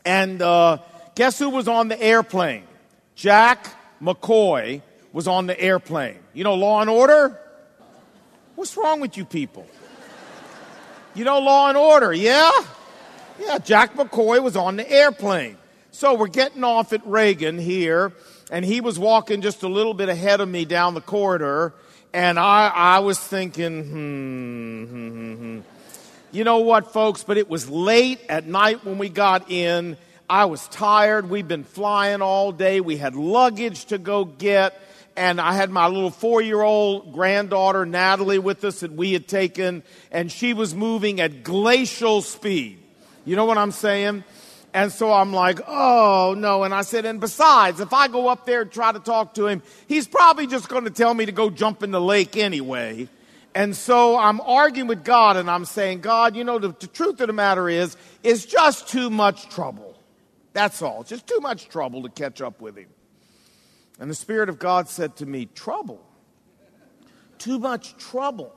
and 0.05 0.41
uh, 0.41 0.79
guess 1.15 1.39
who 1.39 1.51
was 1.51 1.69
on 1.69 1.89
the 1.89 2.01
airplane? 2.01 2.65
Jack 3.15 3.69
McCoy 4.01 4.81
was 5.13 5.29
on 5.29 5.47
the 5.47 5.61
airplane. 5.61 6.19
You 6.33 6.45
know, 6.45 6.55
Law 6.55 6.81
and 6.81 6.89
Order? 6.89 7.39
What's 8.55 8.77
wrong 8.77 9.01
with 9.01 9.17
you 9.17 9.25
people? 9.25 9.67
You 11.15 11.25
know, 11.25 11.39
Law 11.41 11.69
and 11.69 11.77
Order, 11.77 12.13
yeah? 12.13 12.51
Yeah, 13.39 13.59
Jack 13.59 13.95
McCoy 13.95 14.43
was 14.43 14.57
on 14.57 14.77
the 14.77 14.91
airplane. 14.91 15.57
So 15.91 16.15
we're 16.15 16.29
getting 16.29 16.63
off 16.63 16.93
at 16.93 17.05
Reagan 17.07 17.59
here, 17.59 18.13
and 18.51 18.65
he 18.65 18.81
was 18.81 18.99
walking 18.99 19.41
just 19.41 19.63
a 19.63 19.69
little 19.69 19.95
bit 19.95 20.09
ahead 20.09 20.41
of 20.41 20.49
me 20.49 20.65
down 20.65 20.95
the 20.95 21.01
corridor, 21.01 21.73
and 22.13 22.39
I, 22.39 22.69
I 22.69 22.99
was 22.99 23.19
thinking, 23.19 23.85
hmm, 23.85 24.85
hmm, 24.85 25.09
hmm, 25.09 25.35
hmm. 25.35 25.61
You 26.33 26.45
know 26.45 26.59
what, 26.59 26.93
folks? 26.93 27.25
But 27.25 27.39
it 27.39 27.49
was 27.49 27.69
late 27.69 28.21
at 28.29 28.47
night 28.47 28.85
when 28.85 28.99
we 28.99 29.09
got 29.09 29.51
in 29.51 29.97
I 30.31 30.45
was 30.45 30.69
tired. 30.69 31.29
We'd 31.29 31.49
been 31.49 31.65
flying 31.65 32.23
all 32.23 32.53
day. 32.53 32.81
We 32.81 32.97
had 32.97 33.17
luggage 33.17 33.87
to 33.87 33.99
go 33.99 34.25
get. 34.25 34.81
And 35.17 35.41
I 35.41 35.55
had 35.55 35.71
my 35.71 35.89
little 35.89 36.13
four 36.13 36.41
year 36.41 36.63
old 36.63 37.13
granddaughter, 37.13 37.85
Natalie, 37.85 38.39
with 38.39 38.63
us 38.65 38.81
that 38.81 38.93
we 38.93 39.13
had 39.13 39.27
taken. 39.27 39.83
And 40.13 40.31
she 40.31 40.55
was 40.55 40.73
moving 40.73 41.21
at 41.21 41.43
glacial 41.43 42.23
speed. 42.23 42.79
You 43.25 43.35
know 43.35 43.45
what 43.45 43.59
I'm 43.59 43.73
saying? 43.73 44.23
And 44.73 44.93
so 44.93 45.13
I'm 45.13 45.33
like, 45.33 45.61
oh 45.67 46.35
no. 46.37 46.63
And 46.63 46.73
I 46.73 46.83
said, 46.83 47.05
and 47.05 47.21
besides, 47.21 47.81
if 47.81 47.93
I 47.93 48.09
go 48.09 48.29
up 48.29 48.47
there 48.47 48.63
and 48.63 48.71
try 48.71 48.93
to 48.93 49.01
talk 49.01 49.35
to 49.35 49.47
him, 49.47 49.63
he's 49.89 50.07
probably 50.07 50.47
just 50.47 50.69
going 50.69 50.85
to 50.85 50.91
tell 50.91 51.13
me 51.13 51.27
to 51.27 51.33
go 51.33 51.51
jump 51.51 51.83
in 51.83 51.91
the 51.91 52.01
lake 52.01 52.37
anyway. 52.37 53.09
And 53.55 53.75
so 53.75 54.17
I'm 54.17 54.41
arguing 54.41 54.87
with 54.87 55.05
God 55.05 55.37
and 55.37 55.51
I'm 55.51 55.65
saying, 55.65 56.03
God, 56.03 56.37
you 56.37 56.45
know, 56.45 56.59
the, 56.59 56.69
the 56.69 56.87
truth 56.87 57.21
of 57.21 57.27
the 57.27 57.33
matter 57.33 57.69
is, 57.69 57.97
it's 58.23 58.45
just 58.45 58.89
too 58.89 59.11
much 59.11 59.49
trouble. 59.49 59.99
That's 60.53 60.83
all. 60.83 61.01
It's 61.01 61.11
Just 61.11 61.27
too 61.27 61.41
much 61.41 61.69
trouble 61.69 62.03
to 62.03 62.09
catch 62.09 62.41
up 62.41 62.61
with 62.61 62.77
him. 62.77 62.89
And 63.99 64.11
the 64.11 64.15
Spirit 64.15 64.49
of 64.49 64.59
God 64.59 64.89
said 64.89 65.17
to 65.17 65.27
me, 65.27 65.47
Trouble? 65.47 66.01
Too 67.39 67.59
much 67.59 67.97
trouble? 67.97 68.55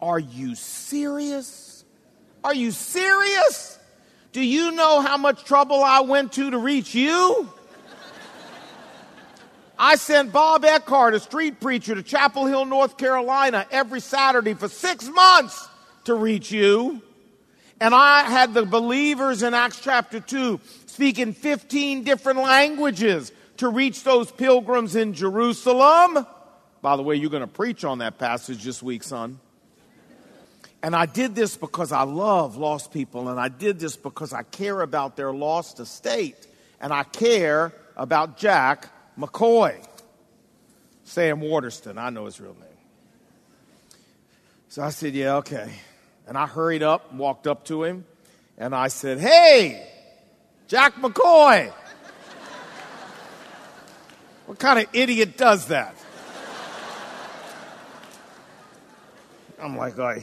Are 0.00 0.18
you 0.18 0.54
serious? 0.54 1.84
Are 2.42 2.54
you 2.54 2.70
serious? 2.70 3.78
Do 4.34 4.44
you 4.44 4.72
know 4.72 5.00
how 5.00 5.16
much 5.16 5.44
trouble 5.44 5.84
I 5.84 6.00
went 6.00 6.32
to 6.32 6.50
to 6.50 6.58
reach 6.58 6.92
you? 6.92 7.48
I 9.78 9.94
sent 9.94 10.32
Bob 10.32 10.64
Eckhart, 10.64 11.14
a 11.14 11.20
street 11.20 11.60
preacher, 11.60 11.94
to 11.94 12.02
Chapel 12.02 12.46
Hill, 12.46 12.64
North 12.64 12.96
Carolina 12.96 13.64
every 13.70 14.00
Saturday 14.00 14.54
for 14.54 14.68
six 14.68 15.08
months 15.08 15.68
to 16.06 16.14
reach 16.14 16.50
you. 16.50 17.00
And 17.80 17.94
I 17.94 18.24
had 18.24 18.54
the 18.54 18.66
believers 18.66 19.44
in 19.44 19.54
Acts 19.54 19.78
chapter 19.80 20.18
2 20.18 20.58
speak 20.86 21.20
in 21.20 21.32
15 21.32 22.02
different 22.02 22.40
languages 22.40 23.30
to 23.58 23.68
reach 23.68 24.02
those 24.02 24.32
pilgrims 24.32 24.96
in 24.96 25.12
Jerusalem. 25.14 26.26
By 26.82 26.96
the 26.96 27.04
way, 27.04 27.14
you're 27.14 27.30
going 27.30 27.42
to 27.42 27.46
preach 27.46 27.84
on 27.84 27.98
that 27.98 28.18
passage 28.18 28.64
this 28.64 28.82
week, 28.82 29.04
son. 29.04 29.38
And 30.84 30.94
I 30.94 31.06
did 31.06 31.34
this 31.34 31.56
because 31.56 31.92
I 31.92 32.02
love 32.02 32.58
lost 32.58 32.92
people, 32.92 33.30
and 33.30 33.40
I 33.40 33.48
did 33.48 33.80
this 33.80 33.96
because 33.96 34.34
I 34.34 34.42
care 34.42 34.82
about 34.82 35.16
their 35.16 35.32
lost 35.32 35.80
estate, 35.80 36.46
and 36.78 36.92
I 36.92 37.04
care 37.04 37.72
about 37.96 38.36
Jack 38.36 38.90
McCoy. 39.18 39.82
Sam 41.04 41.40
Waterston, 41.40 41.96
I 41.96 42.10
know 42.10 42.26
his 42.26 42.38
real 42.38 42.52
name. 42.52 42.68
So 44.68 44.82
I 44.82 44.90
said, 44.90 45.14
Yeah, 45.14 45.36
okay. 45.36 45.72
And 46.26 46.36
I 46.36 46.46
hurried 46.46 46.82
up 46.82 47.14
walked 47.14 47.46
up 47.46 47.64
to 47.68 47.82
him, 47.82 48.04
and 48.58 48.74
I 48.74 48.88
said, 48.88 49.18
Hey, 49.18 49.88
Jack 50.68 50.96
McCoy. 50.96 51.72
what 54.44 54.58
kind 54.58 54.80
of 54.80 54.86
idiot 54.92 55.38
does 55.38 55.68
that? 55.68 55.96
I'm 59.58 59.78
like, 59.78 59.98
I, 59.98 60.22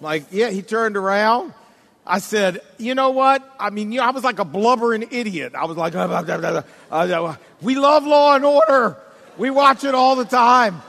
like, 0.00 0.24
yeah, 0.30 0.50
he 0.50 0.62
turned 0.62 0.96
around. 0.96 1.52
I 2.06 2.20
said, 2.20 2.62
you 2.78 2.94
know 2.94 3.10
what? 3.10 3.48
I 3.60 3.68
mean, 3.68 3.92
you 3.92 3.98
know, 3.98 4.06
I 4.06 4.10
was 4.10 4.24
like 4.24 4.38
a 4.38 4.44
blubbering 4.44 5.06
idiot. 5.10 5.54
I 5.54 5.66
was 5.66 5.76
like, 5.76 5.92
we 7.60 7.74
love 7.74 8.06
Law 8.06 8.34
and 8.34 8.44
Order. 8.44 8.96
We 9.36 9.50
watch 9.50 9.84
it 9.84 9.94
all 9.94 10.16
the 10.16 10.24
time. 10.24 10.80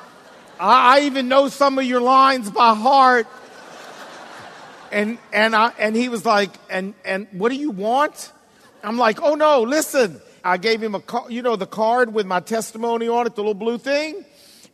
I, 0.59 0.97
I 0.97 1.01
even 1.01 1.27
know 1.27 1.49
some 1.49 1.77
of 1.77 1.85
your 1.85 2.01
lines 2.01 2.49
by 2.49 2.73
heart. 2.73 3.27
And 4.91 5.19
and 5.31 5.55
I 5.55 5.71
and 5.77 5.95
he 5.95 6.09
was 6.09 6.25
like, 6.25 6.51
and 6.69 6.95
and 7.05 7.27
what 7.31 7.49
do 7.49 7.55
you 7.55 7.69
want? 7.69 8.31
I'm 8.83 8.97
like, 8.97 9.21
oh 9.21 9.35
no, 9.35 9.61
listen. 9.61 10.21
I 10.43 10.57
gave 10.57 10.81
him 10.81 10.95
a 10.95 11.01
you 11.29 11.41
know 11.41 11.57
the 11.57 11.67
card 11.67 12.13
with 12.13 12.25
my 12.25 12.39
testimony 12.39 13.07
on 13.07 13.27
it, 13.27 13.35
the 13.35 13.41
little 13.41 13.53
blue 13.53 13.77
thing. 13.77 14.25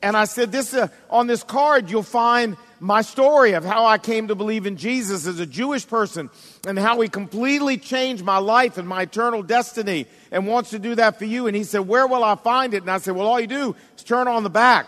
And 0.02 0.16
I 0.16 0.26
said, 0.26 0.52
this 0.52 0.74
uh, 0.74 0.88
on 1.10 1.28
this 1.28 1.44
card 1.44 1.90
you'll 1.90 2.04
find 2.04 2.56
my 2.80 3.02
story 3.02 3.54
of 3.54 3.64
how 3.64 3.86
I 3.86 3.98
came 3.98 4.28
to 4.28 4.36
believe 4.36 4.66
in 4.66 4.78
Jesus 4.78 5.26
as 5.28 5.40
a 5.40 5.46
Jewish 5.46 5.88
person 5.88 6.30
and 6.68 6.78
how 6.78 7.00
he 7.00 7.08
completely 7.08 7.78
changed 7.78 8.24
my 8.24 8.38
life 8.38 8.78
and 8.78 8.88
my 8.88 9.04
eternal 9.04 9.44
destiny 9.44 10.08
and 10.32 10.46
wants 10.48 10.72
to 10.72 10.80
do 10.80 10.96
that 10.96 11.18
for 11.18 11.26
you. 11.26 11.48
And 11.48 11.56
he 11.56 11.64
said, 11.64 11.88
Where 11.88 12.08
will 12.08 12.24
I 12.24 12.36
find 12.36 12.74
it? 12.74 12.84
And 12.84 12.92
I 12.92 12.98
said, 12.98 13.16
Well, 13.16 13.28
all 13.28 13.40
you 13.40 13.48
do 13.48 13.76
is 13.98 14.04
turn 14.04 14.28
on 14.28 14.44
the 14.44 14.50
back. 14.50 14.88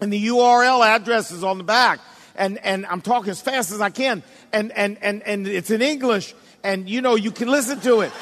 And 0.00 0.12
the 0.12 0.28
URL 0.28 0.84
address 0.84 1.30
is 1.30 1.44
on 1.44 1.58
the 1.58 1.64
back. 1.64 2.00
And, 2.34 2.58
and 2.64 2.86
I'm 2.86 3.02
talking 3.02 3.30
as 3.30 3.40
fast 3.40 3.70
as 3.70 3.80
I 3.80 3.90
can. 3.90 4.22
And, 4.52 4.72
and, 4.72 4.96
and, 5.02 5.22
and 5.22 5.46
it's 5.46 5.70
in 5.70 5.82
English. 5.82 6.34
And 6.64 6.88
you 6.88 7.02
know, 7.02 7.16
you 7.16 7.30
can 7.30 7.48
listen 7.48 7.80
to 7.80 8.00
it. 8.00 8.12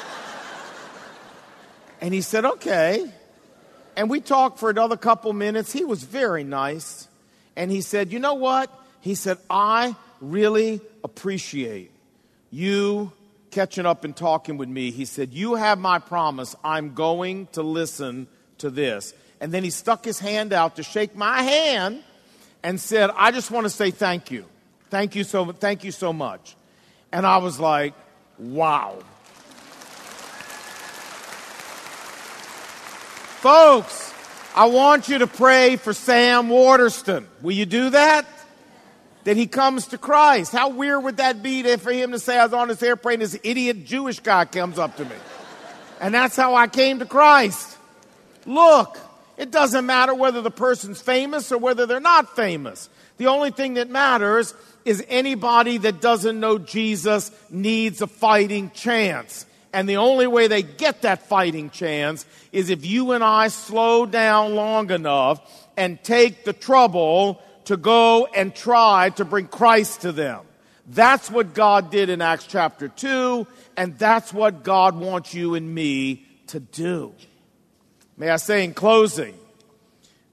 and 2.01 2.13
he 2.13 2.21
said, 2.21 2.45
Okay. 2.45 3.09
And 3.95 4.09
we 4.09 4.21
talked 4.21 4.59
for 4.59 4.69
another 4.69 4.97
couple 4.97 5.33
minutes. 5.33 5.71
He 5.71 5.83
was 5.83 6.03
very 6.03 6.43
nice. 6.43 7.07
And 7.55 7.71
he 7.71 7.81
said, 7.81 8.11
You 8.11 8.19
know 8.19 8.35
what? 8.35 8.71
He 9.01 9.15
said, 9.15 9.37
I 9.49 9.95
really 10.21 10.81
appreciate 11.03 11.91
you 12.51 13.11
catching 13.51 13.85
up 13.85 14.03
and 14.03 14.15
talking 14.15 14.57
with 14.57 14.69
me. 14.69 14.91
He 14.91 15.05
said, 15.05 15.33
You 15.33 15.55
have 15.55 15.79
my 15.79 15.99
promise. 15.99 16.55
I'm 16.63 16.93
going 16.93 17.47
to 17.53 17.63
listen 17.63 18.27
to 18.59 18.69
this. 18.69 19.13
And 19.41 19.51
then 19.51 19.63
he 19.63 19.69
stuck 19.69 20.03
his 20.03 20.19
hand 20.19 20.53
out 20.53 20.75
to 20.75 20.83
shake 20.83 21.15
my 21.15 21.41
hand 21.41 22.03
and 22.61 22.79
said, 22.79 23.09
I 23.15 23.31
just 23.31 23.51
want 23.51 23.65
to 23.65 23.69
say 23.69 23.91
thank 23.91 24.31
you. 24.31 24.45
Thank 24.89 25.15
you 25.15 25.23
so, 25.23 25.51
thank 25.51 25.83
you 25.83 25.91
so 25.91 26.11
much. 26.11 26.55
And 27.11 27.25
I 27.25 27.37
was 27.37 27.59
like, 27.59 27.93
wow. 28.37 28.97
Folks, 33.39 34.13
I 34.55 34.65
want 34.65 35.07
you 35.07 35.19
to 35.19 35.27
pray 35.27 35.77
for 35.77 35.93
Sam 35.93 36.49
Waterston. 36.49 37.27
Will 37.41 37.53
you 37.53 37.65
do 37.65 37.91
that? 37.91 38.25
That 39.23 39.37
he 39.37 39.47
comes 39.47 39.87
to 39.87 39.97
Christ. 39.97 40.51
How 40.51 40.69
weird 40.69 41.03
would 41.03 41.17
that 41.17 41.43
be 41.43 41.63
to, 41.63 41.77
for 41.77 41.91
him 41.91 42.11
to 42.11 42.19
say, 42.19 42.37
I 42.37 42.43
was 42.43 42.53
on 42.53 42.67
this 42.67 42.81
airplane, 42.81 43.19
this 43.19 43.37
idiot 43.43 43.85
Jewish 43.85 44.19
guy 44.19 44.45
comes 44.45 44.79
up 44.79 44.95
to 44.97 45.05
me. 45.05 45.15
And 45.99 46.13
that's 46.13 46.35
how 46.35 46.55
I 46.55 46.67
came 46.67 46.99
to 46.99 47.05
Christ. 47.05 47.77
Look, 48.45 48.97
it 49.37 49.51
doesn't 49.51 49.85
matter 49.85 50.13
whether 50.13 50.41
the 50.41 50.51
person's 50.51 51.01
famous 51.01 51.51
or 51.51 51.57
whether 51.57 51.85
they're 51.85 51.99
not 51.99 52.35
famous. 52.35 52.89
The 53.17 53.27
only 53.27 53.51
thing 53.51 53.75
that 53.75 53.89
matters 53.89 54.53
is 54.85 55.03
anybody 55.09 55.77
that 55.77 56.01
doesn't 56.01 56.39
know 56.39 56.57
Jesus 56.57 57.31
needs 57.49 58.01
a 58.01 58.07
fighting 58.07 58.71
chance. 58.71 59.45
And 59.71 59.87
the 59.87 59.97
only 59.97 60.25
way 60.25 60.47
they 60.47 60.63
get 60.63 61.03
that 61.03 61.27
fighting 61.27 61.69
chance 61.69 62.25
is 62.51 62.69
if 62.69 62.85
you 62.85 63.11
and 63.11 63.23
I 63.23 63.49
slow 63.49 64.05
down 64.05 64.55
long 64.55 64.89
enough 64.89 65.41
and 65.77 66.01
take 66.03 66.43
the 66.43 66.53
trouble 66.53 67.41
to 67.69 67.77
go 67.77 68.25
and 68.25 68.55
try 68.55 69.11
to 69.11 69.23
bring 69.23 69.45
Christ 69.45 70.01
to 70.01 70.11
them. 70.11 70.41
That's 70.87 71.29
what 71.29 71.53
God 71.53 71.91
did 71.91 72.09
in 72.09 72.19
Acts 72.19 72.47
chapter 72.47 72.87
2, 72.87 73.45
and 73.77 73.95
that's 73.99 74.33
what 74.33 74.63
God 74.63 74.99
wants 74.99 75.35
you 75.35 75.53
and 75.53 75.75
me 75.75 76.25
to 76.47 76.59
do. 76.59 77.13
May 78.17 78.31
I 78.31 78.37
say 78.37 78.63
in 78.63 78.73
closing 78.73 79.35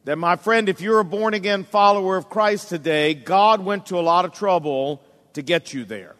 that, 0.06 0.16
my 0.16 0.36
friend, 0.36 0.70
if 0.70 0.80
you're 0.80 1.00
a 1.00 1.04
born 1.04 1.34
again 1.34 1.64
follower 1.64 2.16
of 2.16 2.30
Christ 2.30 2.70
today, 2.70 3.12
God 3.12 3.62
went 3.62 3.84
to 3.86 3.98
a 3.98 4.00
lot 4.00 4.24
of 4.24 4.32
trouble 4.32 5.02
to 5.34 5.42
get 5.42 5.74
you 5.74 5.84
there. 5.84 6.16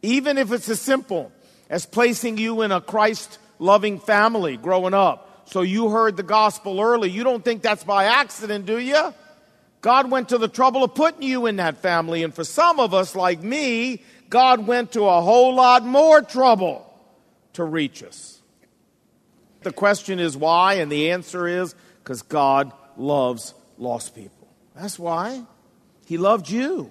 Even 0.00 0.38
if 0.38 0.52
it's 0.52 0.68
as 0.68 0.80
simple 0.80 1.32
as 1.70 1.86
placing 1.86 2.38
you 2.38 2.62
in 2.62 2.70
a 2.70 2.80
Christ 2.80 3.40
loving 3.58 3.98
family 3.98 4.56
growing 4.58 4.94
up. 4.94 5.42
So 5.46 5.62
you 5.62 5.88
heard 5.88 6.16
the 6.16 6.22
gospel 6.22 6.80
early. 6.80 7.10
You 7.10 7.24
don't 7.24 7.44
think 7.44 7.62
that's 7.62 7.82
by 7.82 8.04
accident, 8.04 8.64
do 8.64 8.78
you? 8.78 9.12
God 9.82 10.10
went 10.10 10.30
to 10.30 10.38
the 10.38 10.48
trouble 10.48 10.84
of 10.84 10.94
putting 10.94 11.22
you 11.22 11.46
in 11.46 11.56
that 11.56 11.78
family. 11.82 12.22
And 12.22 12.32
for 12.32 12.44
some 12.44 12.80
of 12.80 12.94
us, 12.94 13.14
like 13.14 13.42
me, 13.42 14.02
God 14.30 14.66
went 14.66 14.92
to 14.92 15.04
a 15.04 15.20
whole 15.20 15.54
lot 15.54 15.84
more 15.84 16.22
trouble 16.22 16.88
to 17.54 17.64
reach 17.64 18.02
us. 18.02 18.40
The 19.62 19.72
question 19.72 20.20
is 20.20 20.36
why? 20.36 20.74
And 20.74 20.90
the 20.90 21.10
answer 21.10 21.46
is 21.46 21.74
because 22.02 22.22
God 22.22 22.72
loves 22.96 23.54
lost 23.76 24.14
people. 24.14 24.48
That's 24.74 24.98
why. 24.98 25.42
He 26.06 26.16
loved 26.16 26.48
you 26.48 26.90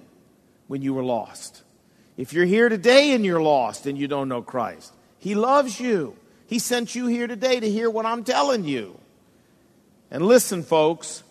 when 0.67 0.81
you 0.81 0.93
were 0.93 1.03
lost. 1.03 1.63
If 2.17 2.33
you're 2.33 2.45
here 2.45 2.69
today 2.69 3.13
and 3.13 3.25
you're 3.25 3.41
lost 3.41 3.85
and 3.85 3.97
you 3.97 4.07
don't 4.07 4.29
know 4.29 4.41
Christ, 4.41 4.93
He 5.17 5.33
loves 5.33 5.79
you. 5.79 6.15
He 6.45 6.59
sent 6.59 6.93
you 6.93 7.07
here 7.07 7.27
today 7.27 7.59
to 7.59 7.69
hear 7.69 7.89
what 7.89 8.05
I'm 8.05 8.25
telling 8.25 8.65
you. 8.65 8.99
And 10.09 10.25
listen, 10.25 10.63
folks, 10.63 11.23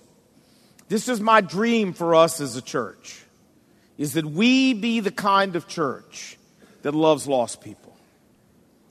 this 0.90 1.08
is 1.08 1.20
my 1.20 1.40
dream 1.40 1.92
for 1.92 2.16
us 2.16 2.40
as 2.40 2.56
a 2.56 2.60
church 2.60 3.22
is 3.96 4.14
that 4.14 4.24
we 4.24 4.74
be 4.74 4.98
the 4.98 5.12
kind 5.12 5.54
of 5.54 5.68
church 5.68 6.36
that 6.82 6.96
loves 6.96 7.28
lost 7.28 7.60
people. 7.60 7.96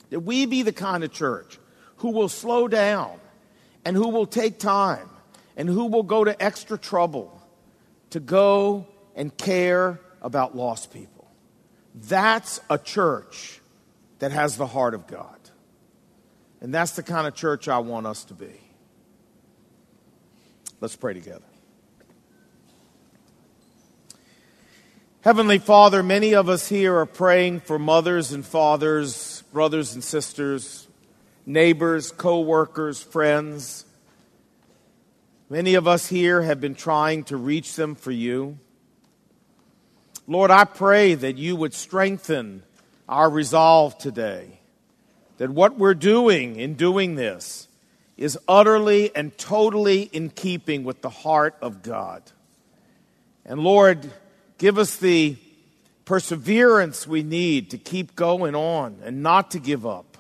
That 0.10 0.22
we 0.22 0.46
be 0.46 0.62
the 0.62 0.72
kind 0.72 1.04
of 1.04 1.12
church 1.12 1.60
who 1.98 2.12
will 2.12 2.30
slow 2.30 2.70
down 2.70 3.20
and 3.84 3.98
who 3.98 4.08
will 4.08 4.26
take 4.26 4.60
time 4.60 5.10
and 5.58 5.68
who 5.68 5.88
will 5.88 6.04
go 6.04 6.24
to 6.24 6.42
extra 6.42 6.78
trouble 6.78 7.38
to 8.12 8.22
go 8.22 8.88
and 9.14 9.36
care 9.36 10.00
about 10.22 10.56
lost 10.56 10.94
people. 10.94 11.28
That's 11.94 12.62
a 12.70 12.78
church 12.78 13.60
that 14.20 14.32
has 14.32 14.56
the 14.56 14.68
heart 14.68 14.94
of 14.94 15.06
God. 15.06 15.38
And 16.62 16.74
that's 16.74 16.94
the 16.94 17.04
kind 17.04 17.28
of 17.28 17.36
church 17.36 17.68
I 17.68 17.80
want 17.80 18.08
us 18.08 18.24
to 18.26 18.34
be. 18.34 18.62
Let's 20.80 20.96
pray 20.96 21.14
together. 21.14 21.49
Heavenly 25.22 25.58
Father, 25.58 26.02
many 26.02 26.34
of 26.34 26.48
us 26.48 26.70
here 26.70 26.96
are 26.96 27.06
praying 27.06 27.60
for 27.60 27.78
mothers 27.78 28.32
and 28.32 28.46
fathers, 28.46 29.44
brothers 29.52 29.94
and 29.94 30.02
sisters, 30.02 30.88
neighbors, 31.46 32.14
co 32.14 32.40
workers, 32.40 33.04
friends. 33.04 33.86
Many 35.50 35.76
of 35.76 35.90
us 35.90 36.08
here 36.08 36.42
have 36.44 36.62
been 36.62 36.74
trying 36.74 37.26
to 37.26 37.36
reach 37.36 37.76
them 37.76 37.96
for 37.96 38.12
you. 38.12 38.60
Lord, 40.26 40.52
I 40.52 40.64
pray 40.64 41.16
that 41.16 41.38
you 41.38 41.58
would 41.58 41.74
strengthen 41.74 42.64
our 43.10 43.30
resolve 43.30 43.98
today, 43.98 44.62
that 45.38 45.50
what 45.50 45.78
we're 45.78 45.96
doing 45.96 46.56
in 46.56 46.76
doing 46.76 47.16
this 47.16 47.68
is 48.16 48.40
utterly 48.48 49.14
and 49.14 49.38
totally 49.38 50.04
in 50.04 50.30
keeping 50.30 50.86
with 50.86 51.02
the 51.02 51.10
heart 51.10 51.58
of 51.62 51.84
God. 51.84 52.24
And 53.44 53.60
Lord, 53.60 54.10
Give 54.60 54.78
us 54.78 54.98
the 54.98 55.38
perseverance 56.04 57.08
we 57.08 57.24
need 57.24 57.72
to 57.72 57.78
keep 57.78 58.16
going 58.16 58.56
on 58.56 58.98
and 59.04 59.24
not 59.24 59.52
to 59.52 59.60
give 59.60 59.88
up. 59.88 60.18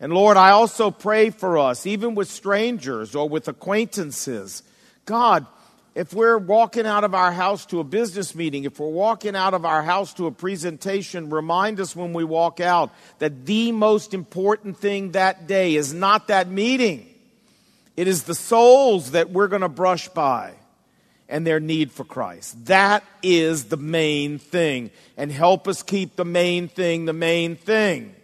And 0.00 0.12
Lord, 0.12 0.36
I 0.36 0.50
also 0.50 0.90
pray 0.90 1.30
for 1.30 1.56
us, 1.56 1.86
even 1.86 2.16
with 2.16 2.28
strangers 2.28 3.14
or 3.14 3.28
with 3.28 3.46
acquaintances. 3.46 4.62
God, 5.04 5.46
if 5.94 6.12
we're 6.12 6.38
walking 6.38 6.84
out 6.84 7.04
of 7.04 7.14
our 7.14 7.32
house 7.32 7.64
to 7.66 7.78
a 7.78 7.84
business 7.84 8.34
meeting, 8.34 8.64
if 8.64 8.80
we're 8.80 8.88
walking 8.88 9.36
out 9.36 9.54
of 9.54 9.64
our 9.64 9.84
house 9.84 10.14
to 10.14 10.26
a 10.26 10.32
presentation, 10.32 11.30
remind 11.30 11.78
us 11.78 11.94
when 11.94 12.12
we 12.12 12.24
walk 12.24 12.58
out 12.60 12.92
that 13.20 13.46
the 13.46 13.70
most 13.70 14.14
important 14.14 14.78
thing 14.78 15.12
that 15.12 15.46
day 15.46 15.76
is 15.76 15.94
not 15.94 16.28
that 16.28 16.48
meeting. 16.48 17.06
It 17.96 18.08
is 18.08 18.24
the 18.24 18.34
souls 18.34 19.12
that 19.12 19.30
we're 19.30 19.48
going 19.48 19.62
to 19.62 19.68
brush 19.68 20.08
by 20.08 20.54
and 21.28 21.46
their 21.46 21.60
need 21.60 21.92
for 21.92 22.04
Christ. 22.04 22.66
That 22.66 23.04
is 23.22 23.64
the 23.64 23.76
main 23.76 24.38
thing. 24.38 24.90
And 25.16 25.30
help 25.30 25.68
us 25.68 25.82
keep 25.82 26.16
the 26.16 26.24
main 26.24 26.68
thing 26.68 27.04
the 27.04 27.12
main 27.12 27.56
thing. 27.56 28.14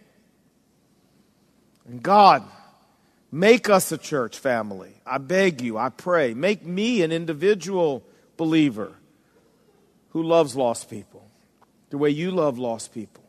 And 1.87 2.01
God, 2.01 2.43
make 3.31 3.69
us 3.69 3.91
a 3.91 3.97
church 3.97 4.39
family. 4.39 4.93
I 5.05 5.19
beg 5.19 5.61
you, 5.61 5.77
I 5.77 5.89
pray. 5.89 6.33
Make 6.33 6.65
me 6.65 7.03
an 7.03 7.11
individual 7.11 8.03
believer 8.37 8.93
who 10.09 10.23
loves 10.23 10.55
lost 10.55 10.89
people 10.89 11.25
the 11.89 11.97
way 11.97 12.09
you 12.09 12.31
love 12.31 12.57
lost 12.57 12.93
people. 12.93 13.23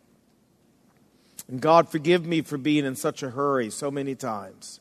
And 1.49 1.61
God, 1.61 1.89
forgive 1.89 2.27
me 2.27 2.41
for 2.41 2.59
being 2.59 2.85
in 2.85 2.97
such 2.97 3.23
a 3.23 3.31
hurry 3.31 3.71
so 3.71 3.91
many 3.91 4.15
times 4.15 4.81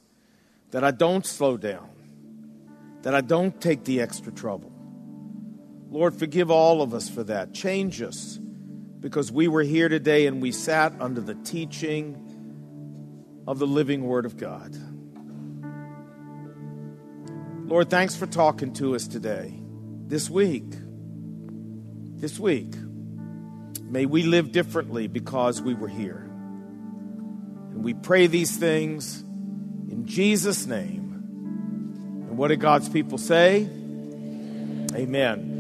that 0.71 0.83
I 0.83 0.91
don't 0.91 1.25
slow 1.25 1.57
down, 1.57 1.89
that 3.03 3.13
I 3.13 3.21
don't 3.21 3.59
take 3.61 3.83
the 3.83 4.01
extra 4.01 4.31
trouble. 4.31 4.74
Lord, 5.95 6.13
forgive 6.13 6.51
all 6.51 6.81
of 6.81 6.93
us 6.93 7.07
for 7.07 7.23
that. 7.23 7.53
Change 7.53 8.01
us 8.01 8.37
because 8.99 9.31
we 9.31 9.47
were 9.47 9.63
here 9.63 9.87
today 9.87 10.27
and 10.27 10.41
we 10.41 10.51
sat 10.51 10.91
under 10.99 11.21
the 11.21 11.35
teaching 11.35 13.41
of 13.47 13.59
the 13.59 13.65
living 13.65 14.03
Word 14.03 14.25
of 14.25 14.35
God. 14.35 14.75
Lord, 17.69 17.89
thanks 17.89 18.13
for 18.13 18.25
talking 18.25 18.73
to 18.73 18.93
us 18.93 19.07
today, 19.07 19.57
this 20.07 20.29
week. 20.29 20.65
This 22.17 22.37
week. 22.37 22.73
May 23.81 24.05
we 24.05 24.23
live 24.23 24.51
differently 24.51 25.07
because 25.07 25.61
we 25.61 25.75
were 25.75 25.87
here. 25.87 26.29
And 27.71 27.85
we 27.85 27.93
pray 27.93 28.27
these 28.27 28.57
things 28.57 29.21
in 29.21 30.07
Jesus' 30.07 30.65
name. 30.65 31.13
And 32.27 32.37
what 32.37 32.49
did 32.49 32.59
God's 32.59 32.89
people 32.89 33.17
say? 33.17 33.61
Amen. 34.93 35.54